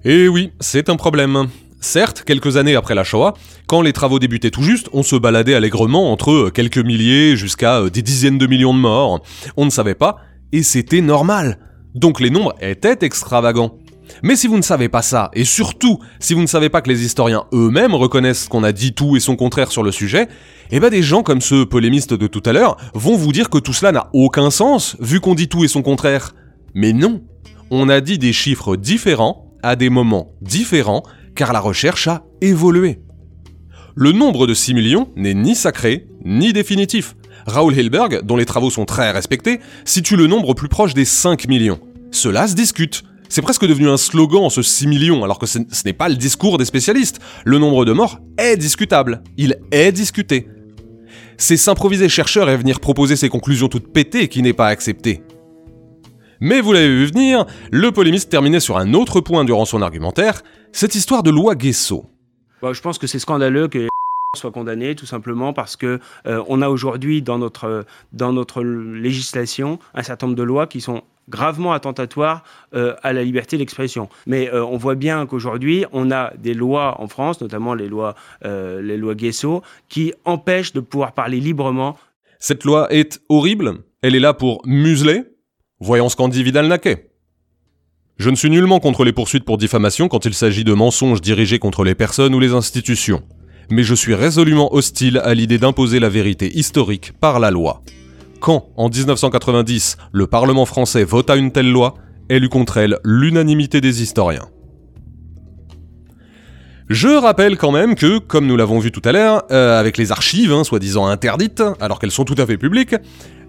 Eh 0.04 0.28
oui, 0.28 0.52
c'est 0.60 0.88
un 0.88 0.96
problème. 0.96 1.48
Certes, 1.82 2.24
quelques 2.26 2.58
années 2.58 2.76
après 2.76 2.94
la 2.94 3.04
Shoah, 3.04 3.32
quand 3.66 3.80
les 3.80 3.94
travaux 3.94 4.18
débutaient 4.18 4.50
tout 4.50 4.62
juste, 4.62 4.90
on 4.92 5.02
se 5.02 5.16
baladait 5.16 5.54
allègrement 5.54 6.12
entre 6.12 6.50
quelques 6.50 6.78
milliers 6.78 7.36
jusqu'à 7.36 7.78
euh, 7.78 7.90
des 7.90 8.02
dizaines 8.02 8.36
de 8.36 8.46
millions 8.46 8.74
de 8.74 8.78
morts. 8.78 9.22
On 9.56 9.64
ne 9.64 9.70
savait 9.70 9.94
pas, 9.94 10.18
et 10.52 10.62
c'était 10.62 11.00
normal. 11.00 11.58
Donc 11.94 12.20
les 12.20 12.28
nombres 12.28 12.54
étaient 12.60 12.98
extravagants. 13.00 13.78
Mais 14.22 14.36
si 14.36 14.46
vous 14.46 14.58
ne 14.58 14.62
savez 14.62 14.90
pas 14.90 15.00
ça, 15.00 15.30
et 15.32 15.44
surtout 15.46 15.98
si 16.18 16.34
vous 16.34 16.42
ne 16.42 16.46
savez 16.46 16.68
pas 16.68 16.82
que 16.82 16.90
les 16.90 17.02
historiens 17.04 17.46
eux-mêmes 17.54 17.94
reconnaissent 17.94 18.48
qu'on 18.48 18.64
a 18.64 18.72
dit 18.72 18.92
tout 18.92 19.16
et 19.16 19.20
son 19.20 19.36
contraire 19.36 19.72
sur 19.72 19.82
le 19.82 19.92
sujet, 19.92 20.28
eh 20.70 20.80
ben 20.80 20.90
des 20.90 21.02
gens 21.02 21.22
comme 21.22 21.40
ce 21.40 21.64
polémiste 21.64 22.12
de 22.12 22.26
tout 22.26 22.42
à 22.44 22.52
l'heure 22.52 22.76
vont 22.92 23.16
vous 23.16 23.32
dire 23.32 23.48
que 23.48 23.58
tout 23.58 23.72
cela 23.72 23.92
n'a 23.92 24.10
aucun 24.12 24.50
sens, 24.50 24.96
vu 25.00 25.20
qu'on 25.20 25.34
dit 25.34 25.48
tout 25.48 25.64
et 25.64 25.68
son 25.68 25.80
contraire. 25.80 26.34
Mais 26.74 26.92
non, 26.92 27.22
on 27.70 27.88
a 27.88 28.02
dit 28.02 28.18
des 28.18 28.34
chiffres 28.34 28.76
différents, 28.76 29.46
à 29.62 29.76
des 29.76 29.90
moments 29.90 30.32
différents, 30.42 31.04
car 31.34 31.52
la 31.52 31.60
recherche 31.60 32.08
a 32.08 32.24
évolué. 32.40 33.00
Le 33.94 34.12
nombre 34.12 34.46
de 34.46 34.54
6 34.54 34.74
millions 34.74 35.08
n'est 35.16 35.34
ni 35.34 35.54
sacré, 35.54 36.06
ni 36.24 36.52
définitif. 36.52 37.16
Raoul 37.46 37.76
Hilberg, 37.76 38.22
dont 38.22 38.36
les 38.36 38.44
travaux 38.44 38.70
sont 38.70 38.84
très 38.84 39.10
respectés, 39.10 39.60
situe 39.84 40.16
le 40.16 40.26
nombre 40.26 40.54
plus 40.54 40.68
proche 40.68 40.94
des 40.94 41.04
5 41.04 41.48
millions. 41.48 41.80
Cela 42.10 42.46
se 42.46 42.54
discute. 42.54 43.02
C'est 43.28 43.42
presque 43.42 43.66
devenu 43.66 43.88
un 43.88 43.96
slogan, 43.96 44.50
ce 44.50 44.62
6 44.62 44.86
millions, 44.86 45.24
alors 45.24 45.38
que 45.38 45.46
ce 45.46 45.58
n'est 45.84 45.92
pas 45.92 46.08
le 46.08 46.16
discours 46.16 46.58
des 46.58 46.64
spécialistes. 46.64 47.20
Le 47.44 47.58
nombre 47.58 47.84
de 47.84 47.92
morts 47.92 48.18
est 48.38 48.56
discutable. 48.56 49.22
Il 49.36 49.58
est 49.70 49.92
discuté. 49.92 50.48
C'est 51.36 51.56
s'improviser 51.56 52.08
chercheur 52.08 52.50
et 52.50 52.56
venir 52.56 52.80
proposer 52.80 53.16
ses 53.16 53.28
conclusions 53.28 53.68
toutes 53.68 53.92
pétées 53.92 54.28
qui 54.28 54.42
n'est 54.42 54.52
pas 54.52 54.68
accepté. 54.68 55.22
Mais 56.40 56.60
vous 56.60 56.72
l'avez 56.72 56.88
vu 56.88 57.06
venir, 57.06 57.46
le 57.70 57.92
polémiste 57.92 58.30
terminait 58.30 58.60
sur 58.60 58.78
un 58.78 58.94
autre 58.94 59.20
point 59.20 59.44
durant 59.44 59.66
son 59.66 59.82
argumentaire, 59.82 60.42
cette 60.72 60.94
histoire 60.94 61.22
de 61.22 61.30
loi 61.30 61.54
Guesso. 61.54 62.06
Bah, 62.62 62.72
je 62.72 62.80
pense 62.80 62.98
que 62.98 63.06
c'est 63.06 63.18
scandaleux 63.18 63.68
que 63.68 63.88
soit 64.36 64.52
condamné 64.52 64.94
tout 64.94 65.06
simplement 65.06 65.52
parce 65.52 65.76
que 65.76 65.98
euh, 66.26 66.42
on 66.46 66.62
a 66.62 66.68
aujourd'hui 66.68 67.20
dans 67.20 67.38
notre 67.38 67.84
dans 68.12 68.32
notre 68.32 68.62
législation 68.62 69.80
un 69.94 70.02
certain 70.04 70.26
nombre 70.26 70.36
de 70.36 70.44
lois 70.44 70.68
qui 70.68 70.80
sont 70.80 71.02
gravement 71.28 71.72
attentatoire 71.72 72.44
euh, 72.74 72.94
à 73.02 73.12
la 73.12 73.24
liberté 73.24 73.56
d'expression. 73.56 74.08
Mais 74.26 74.48
euh, 74.52 74.64
on 74.64 74.76
voit 74.76 74.94
bien 74.94 75.26
qu'aujourd'hui, 75.26 75.84
on 75.92 76.10
a 76.10 76.32
des 76.36 76.54
lois 76.54 77.00
en 77.00 77.08
France, 77.08 77.40
notamment 77.40 77.74
les 77.74 77.88
lois, 77.88 78.14
les 78.44 78.96
lois 78.96 79.14
Guesso, 79.14 79.62
qui 79.88 80.12
empêchent 80.24 80.72
de 80.72 80.80
pouvoir 80.80 81.12
parler 81.12 81.40
librement. 81.40 81.96
Cette 82.38 82.64
loi 82.64 82.92
est 82.92 83.20
horrible. 83.28 83.78
Elle 84.02 84.14
est 84.14 84.20
là 84.20 84.32
pour 84.32 84.62
museler. 84.64 85.24
Voyons 85.80 86.08
ce 86.08 86.16
qu'en 86.16 86.28
dit 86.28 86.42
Vidal 86.42 86.68
Naquet. 86.68 87.09
Je 88.20 88.28
ne 88.28 88.36
suis 88.36 88.50
nullement 88.50 88.80
contre 88.80 89.02
les 89.02 89.14
poursuites 89.14 89.44
pour 89.44 89.56
diffamation 89.56 90.08
quand 90.08 90.26
il 90.26 90.34
s'agit 90.34 90.62
de 90.62 90.74
mensonges 90.74 91.22
dirigés 91.22 91.58
contre 91.58 91.84
les 91.84 91.94
personnes 91.94 92.34
ou 92.34 92.38
les 92.38 92.52
institutions. 92.52 93.22
Mais 93.70 93.82
je 93.82 93.94
suis 93.94 94.14
résolument 94.14 94.74
hostile 94.74 95.22
à 95.24 95.32
l'idée 95.32 95.56
d'imposer 95.56 96.00
la 96.00 96.10
vérité 96.10 96.54
historique 96.54 97.14
par 97.18 97.40
la 97.40 97.50
loi. 97.50 97.82
Quand, 98.38 98.66
en 98.76 98.90
1990, 98.90 99.96
le 100.12 100.26
Parlement 100.26 100.66
français 100.66 101.02
vota 101.02 101.34
une 101.34 101.50
telle 101.50 101.70
loi, 101.70 101.94
elle 102.28 102.44
eut 102.44 102.50
contre 102.50 102.76
elle 102.76 102.98
l'unanimité 103.04 103.80
des 103.80 104.02
historiens. 104.02 104.48
Je 106.90 107.08
rappelle 107.08 107.56
quand 107.56 107.72
même 107.72 107.94
que, 107.94 108.18
comme 108.18 108.46
nous 108.46 108.58
l'avons 108.58 108.80
vu 108.80 108.92
tout 108.92 109.02
à 109.06 109.12
l'heure, 109.12 109.44
euh, 109.50 109.80
avec 109.80 109.96
les 109.96 110.12
archives, 110.12 110.52
hein, 110.52 110.62
soi-disant 110.62 111.06
interdites, 111.06 111.62
alors 111.80 111.98
qu'elles 111.98 112.10
sont 112.10 112.26
tout 112.26 112.34
à 112.36 112.44
fait 112.44 112.58
publiques, 112.58 112.96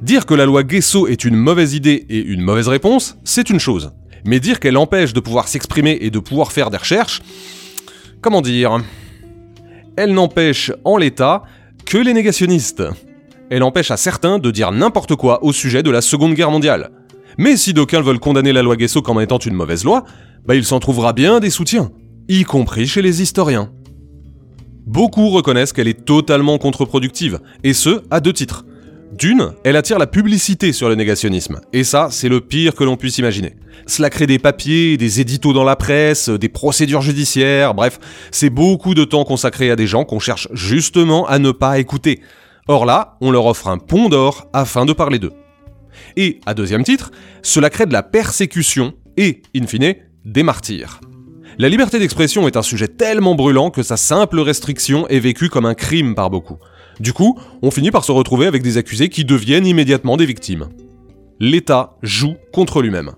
dire 0.01 0.25
que 0.25 0.33
la 0.33 0.45
loi 0.45 0.63
Guesso 0.63 1.07
est 1.07 1.25
une 1.25 1.35
mauvaise 1.35 1.73
idée 1.73 2.05
et 2.07 2.23
une 2.23 2.41
mauvaise 2.41 2.69
réponse, 2.69 3.17
c'est 3.25 3.49
une 3.49 3.59
chose. 3.59 3.91
Mais 4.25 4.39
dire 4.39 4.59
qu'elle 4.59 4.77
empêche 4.77 5.13
de 5.13 5.19
pouvoir 5.19 5.47
s'exprimer 5.47 5.97
et 6.01 6.09
de 6.09 6.19
pouvoir 6.19 6.51
faire 6.51 6.69
des 6.69 6.77
recherches, 6.77 7.21
comment 8.21 8.41
dire? 8.41 8.77
Elle 9.95 10.13
n'empêche 10.13 10.71
en 10.85 10.97
l'état 10.97 11.43
que 11.85 11.97
les 11.97 12.13
négationnistes 12.13 12.83
elle 13.51 13.63
empêche 13.63 13.91
à 13.91 13.97
certains 13.97 14.39
de 14.39 14.49
dire 14.49 14.71
n'importe 14.71 15.17
quoi 15.17 15.43
au 15.43 15.51
sujet 15.51 15.83
de 15.83 15.91
la 15.91 15.99
Seconde 15.99 16.35
Guerre 16.35 16.51
mondiale. 16.51 16.89
Mais 17.37 17.57
si 17.57 17.73
d'aucuns 17.73 18.01
veulent 18.01 18.19
condamner 18.19 18.53
la 18.53 18.61
loi 18.61 18.77
Guesso 18.77 19.01
comme 19.01 19.19
étant 19.19 19.39
une 19.39 19.53
mauvaise 19.53 19.83
loi, 19.83 20.05
bah 20.45 20.55
il 20.55 20.63
s'en 20.63 20.79
trouvera 20.79 21.11
bien 21.11 21.41
des 21.41 21.49
soutiens, 21.49 21.91
y 22.29 22.45
compris 22.45 22.87
chez 22.87 23.01
les 23.01 23.21
historiens. 23.21 23.69
Beaucoup 24.87 25.29
reconnaissent 25.29 25.73
qu'elle 25.73 25.89
est 25.89 26.05
totalement 26.05 26.57
contre-productive, 26.59 27.39
et 27.65 27.73
ce, 27.73 28.03
à 28.09 28.21
deux 28.21 28.31
titres. 28.31 28.65
D'une, 29.11 29.51
elle 29.65 29.75
attire 29.75 29.99
la 29.99 30.07
publicité 30.07 30.71
sur 30.71 30.87
le 30.87 30.95
négationnisme, 30.95 31.59
et 31.73 31.83
ça, 31.83 32.07
c'est 32.11 32.29
le 32.29 32.39
pire 32.39 32.73
que 32.75 32.85
l'on 32.85 32.95
puisse 32.95 33.17
imaginer. 33.17 33.55
Cela 33.85 34.09
crée 34.09 34.25
des 34.25 34.39
papiers, 34.39 34.95
des 34.95 35.19
éditos 35.19 35.51
dans 35.51 35.65
la 35.65 35.75
presse, 35.75 36.29
des 36.29 36.47
procédures 36.47 37.01
judiciaires, 37.01 37.73
bref, 37.73 37.99
c'est 38.31 38.49
beaucoup 38.49 38.93
de 38.93 39.03
temps 39.03 39.25
consacré 39.25 39.69
à 39.69 39.75
des 39.75 39.85
gens 39.85 40.05
qu'on 40.05 40.19
cherche 40.19 40.47
justement 40.53 41.27
à 41.27 41.39
ne 41.39 41.51
pas 41.51 41.77
écouter. 41.79 42.21
Or 42.69 42.85
là, 42.85 43.17
on 43.19 43.31
leur 43.31 43.47
offre 43.47 43.67
un 43.67 43.77
pont 43.77 44.07
d'or 44.07 44.47
afin 44.53 44.85
de 44.85 44.93
parler 44.93 45.19
d'eux. 45.19 45.33
Et, 46.15 46.39
à 46.45 46.53
deuxième 46.53 46.83
titre, 46.83 47.11
cela 47.41 47.69
crée 47.69 47.85
de 47.85 47.93
la 47.93 48.03
persécution 48.03 48.93
et, 49.17 49.41
in 49.53 49.67
fine, 49.67 49.95
des 50.23 50.43
martyrs. 50.43 51.01
La 51.57 51.67
liberté 51.67 51.99
d'expression 51.99 52.47
est 52.47 52.55
un 52.55 52.61
sujet 52.61 52.87
tellement 52.87 53.35
brûlant 53.35 53.71
que 53.71 53.83
sa 53.83 53.97
simple 53.97 54.39
restriction 54.39 55.05
est 55.09 55.19
vécue 55.19 55.49
comme 55.49 55.65
un 55.65 55.73
crime 55.73 56.15
par 56.15 56.29
beaucoup. 56.29 56.57
Du 56.99 57.13
coup, 57.13 57.39
on 57.61 57.71
finit 57.71 57.91
par 57.91 58.03
se 58.03 58.11
retrouver 58.11 58.47
avec 58.47 58.63
des 58.63 58.77
accusés 58.77 59.09
qui 59.09 59.25
deviennent 59.25 59.65
immédiatement 59.65 60.17
des 60.17 60.25
victimes. 60.25 60.69
L'État 61.39 61.97
joue 62.03 62.35
contre 62.53 62.81
lui-même. 62.81 63.11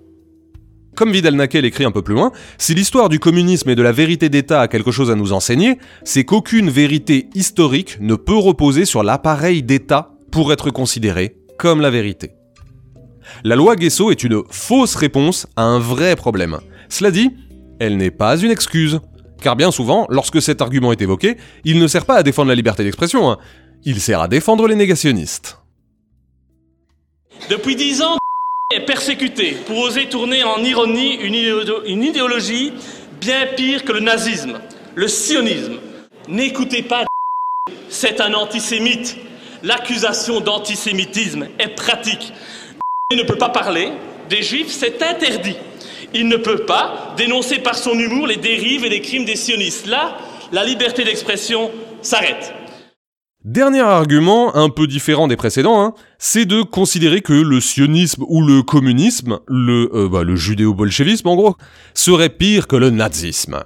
Comme 0.95 1.11
Vidal 1.11 1.35
Naquet 1.35 1.65
écrit 1.65 1.85
un 1.85 1.91
peu 1.91 2.03
plus 2.03 2.13
loin, 2.13 2.31
si 2.59 2.75
l'histoire 2.75 3.09
du 3.09 3.19
communisme 3.19 3.69
et 3.69 3.75
de 3.75 3.81
la 3.81 3.91
vérité 3.91 4.29
d'État 4.29 4.61
a 4.61 4.67
quelque 4.67 4.91
chose 4.91 5.09
à 5.09 5.15
nous 5.15 5.33
enseigner, 5.33 5.79
c'est 6.03 6.23
qu'aucune 6.23 6.69
vérité 6.69 7.29
historique 7.33 7.97
ne 7.99 8.15
peut 8.15 8.37
reposer 8.37 8.85
sur 8.85 9.01
l'appareil 9.01 9.63
d'État 9.63 10.11
pour 10.31 10.53
être 10.53 10.69
considérée 10.69 11.35
comme 11.57 11.81
la 11.81 11.89
vérité. 11.89 12.31
La 13.43 13.55
loi 13.55 13.75
Guesso 13.75 14.11
est 14.11 14.23
une 14.23 14.43
fausse 14.49 14.95
réponse 14.95 15.47
à 15.55 15.63
un 15.63 15.79
vrai 15.79 16.15
problème. 16.15 16.59
Cela 16.89 17.09
dit, 17.09 17.31
elle 17.79 17.97
n'est 17.97 18.11
pas 18.11 18.37
une 18.37 18.51
excuse. 18.51 18.99
Car 19.41 19.55
bien 19.55 19.71
souvent, 19.71 20.05
lorsque 20.09 20.41
cet 20.41 20.61
argument 20.61 20.91
est 20.91 21.01
évoqué, 21.01 21.37
il 21.65 21.79
ne 21.79 21.87
sert 21.87 22.05
pas 22.05 22.15
à 22.15 22.23
défendre 22.23 22.49
la 22.49 22.55
liberté 22.55 22.83
d'expression, 22.83 23.29
hein. 23.31 23.37
Il 23.85 24.01
sert 24.01 24.21
à 24.21 24.27
défendre 24.27 24.67
les 24.67 24.75
négationnistes. 24.75 25.57
Depuis 27.49 27.75
dix 27.75 28.01
ans, 28.01 28.17
est 28.75 28.85
persécuté 28.85 29.57
pour 29.67 29.79
oser 29.79 30.07
tourner 30.07 30.43
en 30.43 30.63
ironie 30.63 31.15
une, 31.15 32.03
idéologie 32.03 32.73
bien 33.19 33.45
pire 33.55 33.83
que 33.83 33.91
le 33.91 33.99
nazisme, 33.99 34.59
le 34.95 35.07
sionisme. 35.07 35.79
N'écoutez 36.27 36.83
pas 36.83 37.05
c'est 37.89 38.21
un 38.21 38.33
antisémite. 38.33 39.17
L'accusation 39.61 40.41
d'antisémitisme 40.41 41.47
est 41.57 41.75
pratique. 41.75 42.33
Il 43.11 43.17
ne 43.17 43.23
peut 43.23 43.37
pas 43.37 43.49
parler 43.49 43.91
des 44.29 44.41
juifs, 44.41 44.71
c'est 44.71 45.01
interdit. 45.03 45.57
Il 46.13 46.27
ne 46.27 46.37
peut 46.37 46.65
pas 46.65 47.13
dénoncer 47.17 47.59
par 47.59 47.75
son 47.75 47.97
humour 47.97 48.27
les 48.27 48.37
dérives 48.37 48.85
et 48.85 48.89
les 48.89 49.01
crimes 49.01 49.25
des 49.25 49.35
sionistes. 49.35 49.87
Là, 49.87 50.17
la 50.51 50.63
liberté 50.63 51.03
d'expression 51.03 51.71
s'arrête. 52.01 52.53
Dernier 53.45 53.81
argument, 53.81 54.55
un 54.55 54.69
peu 54.69 54.87
différent 54.87 55.27
des 55.27 55.35
précédents, 55.35 55.83
hein, 55.83 55.93
c'est 56.17 56.45
de 56.45 56.61
considérer 56.61 57.19
que 57.19 57.33
le 57.33 57.59
sionisme 57.59 58.23
ou 58.29 58.41
le 58.41 58.63
communisme, 58.63 59.39
le, 59.49 59.91
euh, 59.93 60.07
bah, 60.07 60.23
le 60.23 60.37
judéo-bolchevisme 60.37 61.27
en 61.27 61.35
gros, 61.35 61.57
serait 61.93 62.29
pire 62.29 62.67
que 62.67 62.77
le 62.77 62.89
nazisme. 62.89 63.59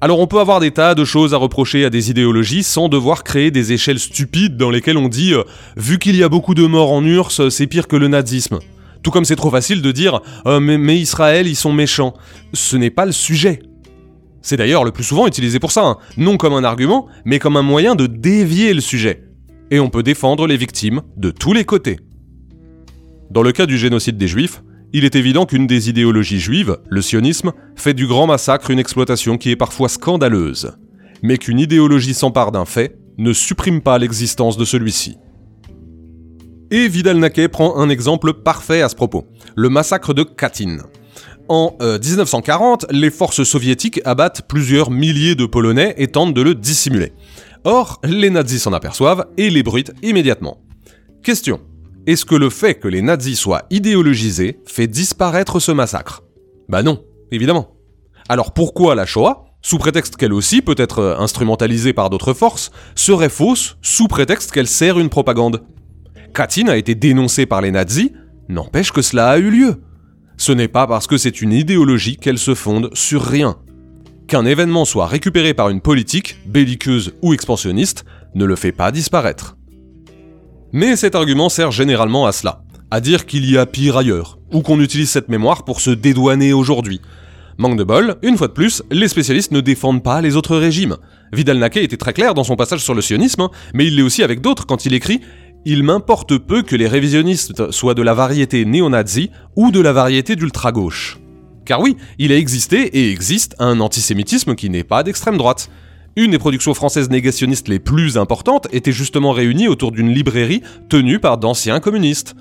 Alors 0.00 0.18
on 0.18 0.26
peut 0.26 0.40
avoir 0.40 0.60
des 0.60 0.70
tas 0.70 0.94
de 0.94 1.04
choses 1.04 1.34
à 1.34 1.36
reprocher 1.36 1.84
à 1.84 1.90
des 1.90 2.08
idéologies 2.08 2.62
sans 2.62 2.88
devoir 2.88 3.22
créer 3.22 3.50
des 3.50 3.74
échelles 3.74 3.98
stupides 3.98 4.56
dans 4.56 4.70
lesquelles 4.70 4.96
on 4.96 5.08
dit 5.08 5.34
euh, 5.34 5.42
vu 5.76 5.98
qu'il 5.98 6.16
y 6.16 6.22
a 6.22 6.30
beaucoup 6.30 6.54
de 6.54 6.66
morts 6.66 6.92
en 6.92 7.04
URSS, 7.04 7.50
c'est 7.50 7.66
pire 7.66 7.88
que 7.88 7.96
le 7.96 8.08
nazisme. 8.08 8.60
Tout 9.02 9.10
comme 9.10 9.26
c'est 9.26 9.36
trop 9.36 9.50
facile 9.50 9.82
de 9.82 9.92
dire 9.92 10.22
euh, 10.46 10.58
mais 10.58 10.98
Israël, 10.98 11.46
ils 11.46 11.54
sont 11.54 11.74
méchants. 11.74 12.14
Ce 12.54 12.78
n'est 12.78 12.90
pas 12.90 13.04
le 13.04 13.12
sujet. 13.12 13.60
C'est 14.42 14.56
d'ailleurs 14.56 14.84
le 14.84 14.90
plus 14.90 15.04
souvent 15.04 15.26
utilisé 15.26 15.58
pour 15.58 15.72
ça, 15.72 15.84
hein. 15.84 15.96
non 16.16 16.36
comme 16.36 16.52
un 16.52 16.64
argument, 16.64 17.06
mais 17.24 17.38
comme 17.38 17.56
un 17.56 17.62
moyen 17.62 17.94
de 17.94 18.06
dévier 18.06 18.74
le 18.74 18.80
sujet. 18.80 19.24
Et 19.70 19.80
on 19.80 19.88
peut 19.88 20.02
défendre 20.02 20.46
les 20.46 20.56
victimes 20.56 21.02
de 21.16 21.30
tous 21.30 21.52
les 21.52 21.64
côtés. 21.64 21.98
Dans 23.30 23.42
le 23.42 23.52
cas 23.52 23.66
du 23.66 23.78
génocide 23.78 24.18
des 24.18 24.28
Juifs, 24.28 24.62
il 24.92 25.06
est 25.06 25.16
évident 25.16 25.46
qu'une 25.46 25.66
des 25.66 25.88
idéologies 25.88 26.40
juives, 26.40 26.76
le 26.90 27.00
sionisme, 27.00 27.52
fait 27.76 27.94
du 27.94 28.06
grand 28.06 28.26
massacre 28.26 28.70
une 28.70 28.78
exploitation 28.78 29.38
qui 29.38 29.50
est 29.50 29.56
parfois 29.56 29.88
scandaleuse. 29.88 30.76
Mais 31.22 31.38
qu'une 31.38 31.58
idéologie 31.58 32.12
s'empare 32.12 32.52
d'un 32.52 32.66
fait 32.66 32.98
ne 33.16 33.32
supprime 33.32 33.80
pas 33.80 33.98
l'existence 33.98 34.58
de 34.58 34.66
celui-ci. 34.66 35.16
Et 36.70 36.88
Vidal-Naquet 36.88 37.48
prend 37.48 37.76
un 37.76 37.88
exemple 37.88 38.34
parfait 38.34 38.82
à 38.82 38.88
ce 38.88 38.94
propos, 38.94 39.26
le 39.56 39.70
massacre 39.70 40.12
de 40.12 40.24
Katyn. 40.24 40.78
En 41.48 41.76
1940, 41.80 42.84
euh, 42.84 42.86
les 42.90 43.10
forces 43.10 43.42
soviétiques 43.42 44.00
abattent 44.04 44.42
plusieurs 44.48 44.90
milliers 44.90 45.34
de 45.34 45.46
Polonais 45.46 45.94
et 45.98 46.08
tentent 46.08 46.34
de 46.34 46.42
le 46.42 46.54
dissimuler. 46.54 47.12
Or, 47.64 48.00
les 48.04 48.30
nazis 48.30 48.62
s'en 48.62 48.72
aperçoivent 48.72 49.26
et 49.36 49.50
les 49.50 49.62
bruitent 49.62 49.92
immédiatement. 50.02 50.58
Question. 51.22 51.60
Est-ce 52.06 52.24
que 52.24 52.34
le 52.34 52.50
fait 52.50 52.74
que 52.74 52.88
les 52.88 53.02
nazis 53.02 53.38
soient 53.38 53.62
idéologisés 53.70 54.58
fait 54.66 54.88
disparaître 54.88 55.60
ce 55.60 55.70
massacre? 55.70 56.22
Bah 56.68 56.82
non, 56.82 57.04
évidemment. 57.30 57.76
Alors 58.28 58.52
pourquoi 58.52 58.94
la 58.94 59.06
Shoah, 59.06 59.44
sous 59.62 59.78
prétexte 59.78 60.16
qu'elle 60.16 60.32
aussi 60.32 60.62
peut 60.62 60.74
être 60.78 60.98
euh, 60.98 61.18
instrumentalisée 61.18 61.92
par 61.92 62.10
d'autres 62.10 62.34
forces, 62.34 62.72
serait 62.96 63.28
fausse 63.28 63.76
sous 63.82 64.08
prétexte 64.08 64.50
qu'elle 64.50 64.66
sert 64.66 64.98
une 64.98 65.10
propagande? 65.10 65.62
Katyn 66.34 66.66
a 66.68 66.76
été 66.76 66.94
dénoncée 66.96 67.46
par 67.46 67.60
les 67.60 67.70
nazis, 67.70 68.10
n'empêche 68.48 68.90
que 68.90 69.02
cela 69.02 69.28
a 69.28 69.38
eu 69.38 69.50
lieu. 69.50 69.82
Ce 70.36 70.52
n'est 70.52 70.68
pas 70.68 70.86
parce 70.86 71.06
que 71.06 71.18
c'est 71.18 71.42
une 71.42 71.52
idéologie 71.52 72.16
qu'elle 72.16 72.38
se 72.38 72.54
fonde 72.54 72.90
sur 72.94 73.22
rien. 73.22 73.56
Qu'un 74.28 74.44
événement 74.44 74.84
soit 74.84 75.06
récupéré 75.06 75.54
par 75.54 75.68
une 75.68 75.80
politique, 75.80 76.36
belliqueuse 76.46 77.12
ou 77.22 77.34
expansionniste, 77.34 78.04
ne 78.34 78.44
le 78.44 78.56
fait 78.56 78.72
pas 78.72 78.90
disparaître. 78.90 79.56
Mais 80.72 80.96
cet 80.96 81.14
argument 81.14 81.48
sert 81.48 81.70
généralement 81.70 82.26
à 82.26 82.32
cela, 82.32 82.62
à 82.90 83.00
dire 83.00 83.26
qu'il 83.26 83.48
y 83.50 83.58
a 83.58 83.66
pire 83.66 83.98
ailleurs, 83.98 84.38
ou 84.52 84.62
qu'on 84.62 84.80
utilise 84.80 85.10
cette 85.10 85.28
mémoire 85.28 85.64
pour 85.64 85.80
se 85.80 85.90
dédouaner 85.90 86.52
aujourd'hui. 86.52 87.00
Manque 87.58 87.76
de 87.76 87.84
bol, 87.84 88.16
une 88.22 88.38
fois 88.38 88.48
de 88.48 88.54
plus, 88.54 88.82
les 88.90 89.08
spécialistes 89.08 89.52
ne 89.52 89.60
défendent 89.60 90.02
pas 90.02 90.22
les 90.22 90.36
autres 90.36 90.56
régimes. 90.56 90.96
Vidal 91.32 91.58
Naquet 91.58 91.84
était 91.84 91.98
très 91.98 92.14
clair 92.14 92.34
dans 92.34 92.44
son 92.44 92.56
passage 92.56 92.82
sur 92.82 92.94
le 92.94 93.02
sionisme, 93.02 93.48
mais 93.74 93.86
il 93.86 93.96
l'est 93.96 94.02
aussi 94.02 94.22
avec 94.22 94.40
d'autres 94.40 94.66
quand 94.66 94.86
il 94.86 94.94
écrit 94.94 95.20
il 95.64 95.82
m'importe 95.82 96.38
peu 96.38 96.62
que 96.62 96.76
les 96.76 96.88
révisionnistes 96.88 97.70
soient 97.70 97.94
de 97.94 98.02
la 98.02 98.14
variété 98.14 98.64
néo-nazi 98.64 99.30
ou 99.56 99.70
de 99.70 99.80
la 99.80 99.92
variété 99.92 100.36
d'ultra-gauche. 100.36 101.18
Car 101.64 101.80
oui, 101.80 101.96
il 102.18 102.32
a 102.32 102.36
existé 102.36 102.98
et 102.98 103.10
existe 103.10 103.54
un 103.58 103.80
antisémitisme 103.80 104.54
qui 104.54 104.68
n'est 104.70 104.84
pas 104.84 105.02
d'extrême 105.02 105.38
droite. 105.38 105.70
Une 106.16 106.32
des 106.32 106.38
productions 106.38 106.74
françaises 106.74 107.10
négationnistes 107.10 107.68
les 107.68 107.78
plus 107.78 108.18
importantes 108.18 108.66
était 108.72 108.92
justement 108.92 109.30
réunie 109.30 109.68
autour 109.68 109.92
d'une 109.92 110.12
librairie 110.12 110.62
tenue 110.88 111.20
par 111.20 111.38
d'anciens 111.38 111.80
communistes. 111.80 112.34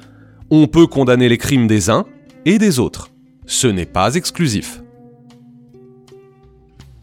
On 0.50 0.68
peut 0.68 0.88
condamner 0.88 1.30
les 1.30 1.38
crimes 1.38 1.68
des 1.68 1.90
uns 1.90 2.06
et 2.46 2.58
des 2.58 2.80
autres. 2.80 3.12
Ce 3.46 3.68
n'est 3.68 3.86
pas 3.86 4.16
exclusif. 4.16 4.81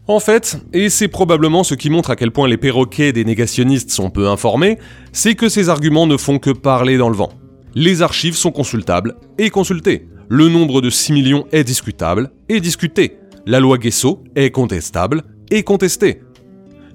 En 0.09 0.19
fait, 0.19 0.57
et 0.73 0.89
c'est 0.89 1.07
probablement 1.07 1.63
ce 1.63 1.75
qui 1.75 1.91
montre 1.91 2.09
à 2.09 2.15
quel 2.15 2.31
point 2.31 2.47
les 2.47 2.57
perroquets 2.57 3.13
des 3.13 3.23
négationnistes 3.23 3.91
sont 3.91 4.09
peu 4.09 4.27
informés, 4.27 4.79
c'est 5.11 5.35
que 5.35 5.49
ces 5.49 5.69
arguments 5.69 6.07
ne 6.07 6.17
font 6.17 6.39
que 6.39 6.49
parler 6.49 6.97
dans 6.97 7.09
le 7.09 7.15
vent. 7.15 7.29
Les 7.75 8.01
archives 8.01 8.35
sont 8.35 8.49
consultables 8.49 9.17
et 9.37 9.51
consultées. 9.51 10.07
Le 10.27 10.49
nombre 10.49 10.81
de 10.81 10.89
6 10.89 11.13
millions 11.13 11.45
est 11.51 11.63
discutable 11.63 12.31
et 12.49 12.59
discuté. 12.59 13.19
La 13.45 13.59
loi 13.59 13.77
Guesso 13.77 14.23
est 14.35 14.49
contestable 14.49 15.21
et 15.51 15.61
contestée. 15.61 16.23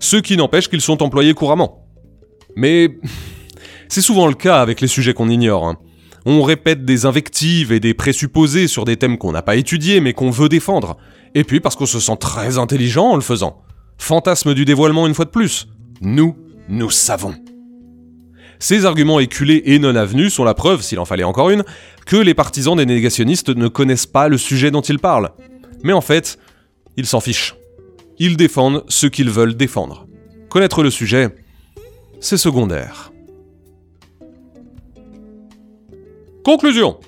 Ce 0.01 0.17
qui 0.17 0.37
n'empêche 0.37 0.69
qu'ils 0.69 0.81
sont 0.81 1.01
employés 1.01 1.35
couramment. 1.35 1.87
Mais 2.57 2.99
c'est 3.89 4.03
souvent 4.03 4.27
le 4.27 4.35
cas 4.35 4.61
avec 4.61 4.81
les 4.81 4.89
sujets 4.89 5.15
qu'on 5.15 5.29
ignore. 5.29 5.69
Hein. 5.69 5.79
On 6.27 6.43
répète 6.43 6.85
des 6.85 7.07
invectives 7.07 7.73
et 7.73 7.81
des 7.81 7.95
présupposés 7.95 8.67
sur 8.67 8.85
des 8.85 8.97
thèmes 8.97 9.19
qu'on 9.19 9.33
n'a 9.33 9.43
pas 9.43 9.57
étudiés 9.57 10.01
mais 10.01 10.15
qu'on 10.15 10.31
veut 10.31 10.49
défendre 10.49 10.97
et 11.35 11.45
puis 11.45 11.61
parce 11.61 11.77
qu'on 11.77 11.87
se 11.87 12.01
sent 12.01 12.17
très 12.19 12.59
intelligent 12.59 13.11
en 13.11 13.17
le 13.17 13.23
faisant. 13.23 13.63
Fantasme 13.99 14.55
du 14.55 14.65
dévoilement 14.65 15.07
une 15.07 15.15
fois 15.15 15.25
de 15.25 15.31
plus. 15.31 15.69
Nous, 16.01 16.37
nous 16.69 16.91
savons. 16.91 17.35
Ces 18.59 18.87
arguments 18.87 19.21
éculés 19.21 19.63
et 19.67 19.79
non 19.79 19.95
avenus 19.97 20.33
sont 20.33 20.45
la 20.45 20.55
preuve, 20.55 20.83
s'il 20.83 20.99
en 20.99 21.05
fallait 21.05 21.25
encore 21.25 21.51
une, 21.51 21.65
que 22.07 22.17
les 22.17 22.35
partisans 22.35 22.77
des 22.77 22.87
négationnistes 22.87 23.51
ne 23.51 23.69
connaissent 23.69 24.07
pas 24.07 24.29
le 24.29 24.39
sujet 24.39 24.71
dont 24.71 24.81
ils 24.81 24.99
parlent. 24.99 25.31
Mais 25.83 25.93
en 25.93 26.01
fait, 26.01 26.39
ils 26.97 27.07
s'en 27.07 27.21
fichent. 27.21 27.57
Ils 28.19 28.37
défendent 28.37 28.85
ce 28.89 29.07
qu'ils 29.07 29.31
veulent 29.31 29.57
défendre. 29.57 30.07
Connaître 30.49 30.83
le 30.83 30.91
sujet, 30.91 31.29
c'est 32.21 32.37
secondaire. 32.37 33.13
Conclusion. 36.45 36.99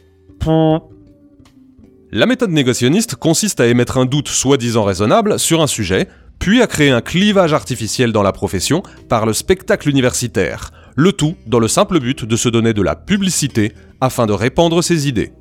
La 2.10 2.24
méthode 2.24 2.52
négationniste 2.52 3.16
consiste 3.16 3.60
à 3.60 3.66
émettre 3.66 3.98
un 3.98 4.06
doute 4.06 4.28
soi-disant 4.28 4.84
raisonnable 4.84 5.38
sur 5.38 5.60
un 5.60 5.66
sujet, 5.66 6.08
puis 6.38 6.62
à 6.62 6.66
créer 6.66 6.88
un 6.88 7.02
clivage 7.02 7.52
artificiel 7.52 8.12
dans 8.12 8.22
la 8.22 8.32
profession 8.32 8.82
par 9.10 9.26
le 9.26 9.34
spectacle 9.34 9.90
universitaire, 9.90 10.70
le 10.94 11.12
tout 11.12 11.36
dans 11.46 11.58
le 11.58 11.68
simple 11.68 12.00
but 12.00 12.24
de 12.24 12.34
se 12.34 12.48
donner 12.48 12.72
de 12.72 12.80
la 12.80 12.96
publicité 12.96 13.74
afin 14.00 14.24
de 14.24 14.32
répandre 14.32 14.82
ses 14.82 15.06
idées. 15.06 15.32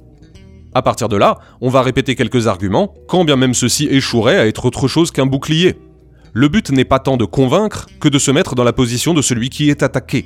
À 0.74 0.82
partir 0.82 1.08
de 1.08 1.16
là, 1.16 1.38
on 1.62 1.70
va 1.70 1.82
répéter 1.82 2.16
quelques 2.16 2.48
arguments, 2.48 2.94
quand 3.08 3.24
bien 3.24 3.38
même 3.38 3.54
ceux-ci 3.54 3.88
échoueraient 3.90 4.38
à 4.38 4.46
être 4.46 4.66
autre 4.66 4.90
chose 4.90 5.12
qu'un 5.12 5.26
bouclier. 5.26 5.78
Le 6.34 6.50
but 6.50 6.70
n'est 6.70 6.84
pas 6.84 7.00
tant 7.00 7.16
de 7.16 7.24
convaincre 7.24 7.88
que 8.02 8.10
de 8.10 8.20
se 8.20 8.32
mettre 8.32 8.56
dans 8.56 8.66
la 8.66 8.74
position 8.74 9.14
de 9.14 9.22
celui 9.22 9.50
qui 9.50 9.70
est 9.70 9.84
attaqué, 9.84 10.26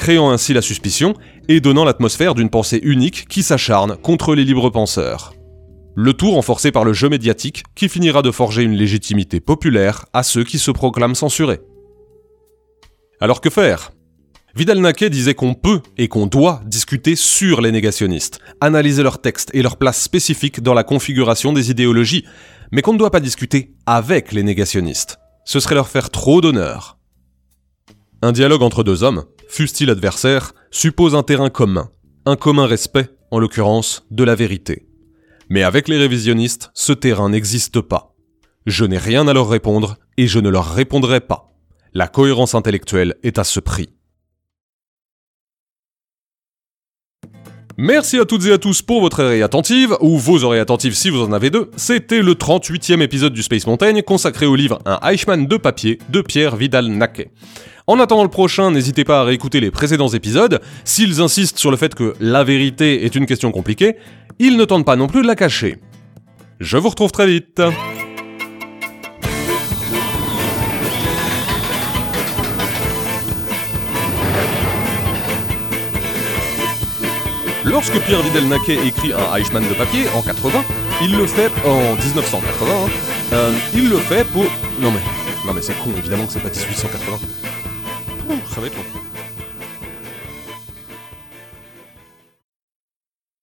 créant 0.00 0.30
ainsi 0.30 0.54
la 0.54 0.62
suspicion 0.62 1.12
et 1.48 1.60
donnant 1.60 1.84
l'atmosphère 1.84 2.34
d'une 2.34 2.48
pensée 2.48 2.80
unique 2.82 3.28
qui 3.28 3.42
s'acharne 3.42 3.98
contre 3.98 4.34
les 4.34 4.46
libres 4.46 4.70
penseurs. 4.70 5.34
Le 5.94 6.14
tout 6.14 6.30
renforcé 6.30 6.72
par 6.72 6.84
le 6.84 6.94
jeu 6.94 7.10
médiatique 7.10 7.64
qui 7.74 7.86
finira 7.86 8.22
de 8.22 8.30
forger 8.30 8.62
une 8.62 8.72
légitimité 8.72 9.40
populaire 9.40 10.06
à 10.14 10.22
ceux 10.22 10.42
qui 10.42 10.58
se 10.58 10.70
proclament 10.70 11.14
censurés. 11.14 11.60
Alors 13.20 13.42
que 13.42 13.50
faire? 13.50 13.90
Vidal-Naquet 14.56 15.10
disait 15.10 15.34
qu'on 15.34 15.52
peut 15.52 15.82
et 15.98 16.08
qu'on 16.08 16.26
doit 16.26 16.62
discuter 16.64 17.14
sur 17.14 17.60
les 17.60 17.70
négationnistes, 17.70 18.40
analyser 18.62 19.02
leurs 19.02 19.20
textes 19.20 19.50
et 19.52 19.60
leur 19.60 19.76
place 19.76 20.00
spécifique 20.00 20.62
dans 20.62 20.74
la 20.74 20.82
configuration 20.82 21.52
des 21.52 21.70
idéologies, 21.70 22.24
mais 22.72 22.80
qu'on 22.80 22.94
ne 22.94 22.98
doit 22.98 23.10
pas 23.10 23.20
discuter 23.20 23.74
avec 23.84 24.32
les 24.32 24.42
négationnistes. 24.42 25.18
Ce 25.44 25.60
serait 25.60 25.74
leur 25.74 25.88
faire 25.88 26.08
trop 26.08 26.40
d'honneur. 26.40 26.96
Un 28.22 28.32
dialogue 28.32 28.62
entre 28.62 28.82
deux 28.82 29.02
hommes, 29.02 29.24
fussent-ils 29.50 29.90
adversaires, 29.90 30.54
suppose 30.70 31.14
un 31.14 31.24
terrain 31.24 31.50
commun, 31.50 31.90
un 32.24 32.36
commun 32.36 32.66
respect, 32.66 33.10
en 33.32 33.40
l'occurrence, 33.40 34.06
de 34.10 34.22
la 34.22 34.36
vérité. 34.36 34.86
Mais 35.48 35.64
avec 35.64 35.88
les 35.88 35.98
révisionnistes, 35.98 36.70
ce 36.72 36.92
terrain 36.92 37.28
n'existe 37.28 37.80
pas. 37.80 38.14
Je 38.66 38.84
n'ai 38.84 38.98
rien 38.98 39.26
à 39.26 39.32
leur 39.32 39.48
répondre 39.48 39.96
et 40.16 40.28
je 40.28 40.38
ne 40.38 40.48
leur 40.48 40.72
répondrai 40.72 41.20
pas. 41.20 41.52
La 41.92 42.06
cohérence 42.06 42.54
intellectuelle 42.54 43.16
est 43.24 43.38
à 43.38 43.44
ce 43.44 43.58
prix. 43.58 43.90
Merci 47.82 48.18
à 48.18 48.26
toutes 48.26 48.44
et 48.44 48.52
à 48.52 48.58
tous 48.58 48.82
pour 48.82 49.00
votre 49.00 49.24
oreille 49.24 49.42
attentive, 49.42 49.96
ou 50.02 50.18
vos 50.18 50.44
oreilles 50.44 50.60
attentives 50.60 50.92
si 50.92 51.08
vous 51.08 51.22
en 51.22 51.32
avez 51.32 51.48
deux. 51.48 51.70
C'était 51.76 52.20
le 52.20 52.34
38e 52.34 53.00
épisode 53.00 53.32
du 53.32 53.42
Space 53.42 53.66
Mountain 53.66 54.02
consacré 54.02 54.44
au 54.44 54.54
livre 54.54 54.80
Un 54.84 54.98
Eichmann 55.02 55.46
de 55.46 55.56
papier 55.56 55.98
de 56.10 56.20
Pierre 56.20 56.56
Vidal-Naquet. 56.56 57.30
En 57.86 57.98
attendant 57.98 58.22
le 58.22 58.28
prochain, 58.28 58.70
n'hésitez 58.70 59.04
pas 59.04 59.20
à 59.20 59.24
réécouter 59.24 59.60
les 59.60 59.70
précédents 59.70 60.08
épisodes. 60.08 60.60
S'ils 60.84 61.22
insistent 61.22 61.58
sur 61.58 61.70
le 61.70 61.78
fait 61.78 61.94
que 61.94 62.12
la 62.20 62.44
vérité 62.44 63.06
est 63.06 63.14
une 63.14 63.24
question 63.24 63.50
compliquée, 63.50 63.96
ils 64.38 64.58
ne 64.58 64.66
tentent 64.66 64.84
pas 64.84 64.96
non 64.96 65.06
plus 65.06 65.22
de 65.22 65.26
la 65.26 65.34
cacher. 65.34 65.78
Je 66.60 66.76
vous 66.76 66.90
retrouve 66.90 67.12
très 67.12 67.26
vite. 67.26 67.62
Lorsque 77.70 77.98
Pierre 78.00 78.20
Vidal-Naquet 78.22 78.78
écrit 78.84 79.12
un 79.12 79.36
Eichmann 79.36 79.62
de 79.68 79.74
papier 79.74 80.06
en 80.14 80.22
80, 80.22 80.64
il 81.02 81.16
le 81.16 81.26
fait 81.26 81.50
en 81.64 81.94
1980. 81.94 82.42
hein, 82.68 82.88
euh, 83.32 83.52
il 83.72 83.88
le 83.88 83.96
fait 83.98 84.24
pour. 84.24 84.44
Non 84.80 84.90
mais, 84.90 85.00
non 85.46 85.52
mais 85.54 85.62
c'est 85.62 85.78
con, 85.78 85.90
évidemment 85.96 86.26
que 86.26 86.32
c'est 86.32 86.40
pas 86.40 86.48
1880. 86.48 87.18
Ouh, 88.28 88.34
ça 88.52 88.60
va 88.60 88.66
être 88.66 88.76
long. 88.76 88.99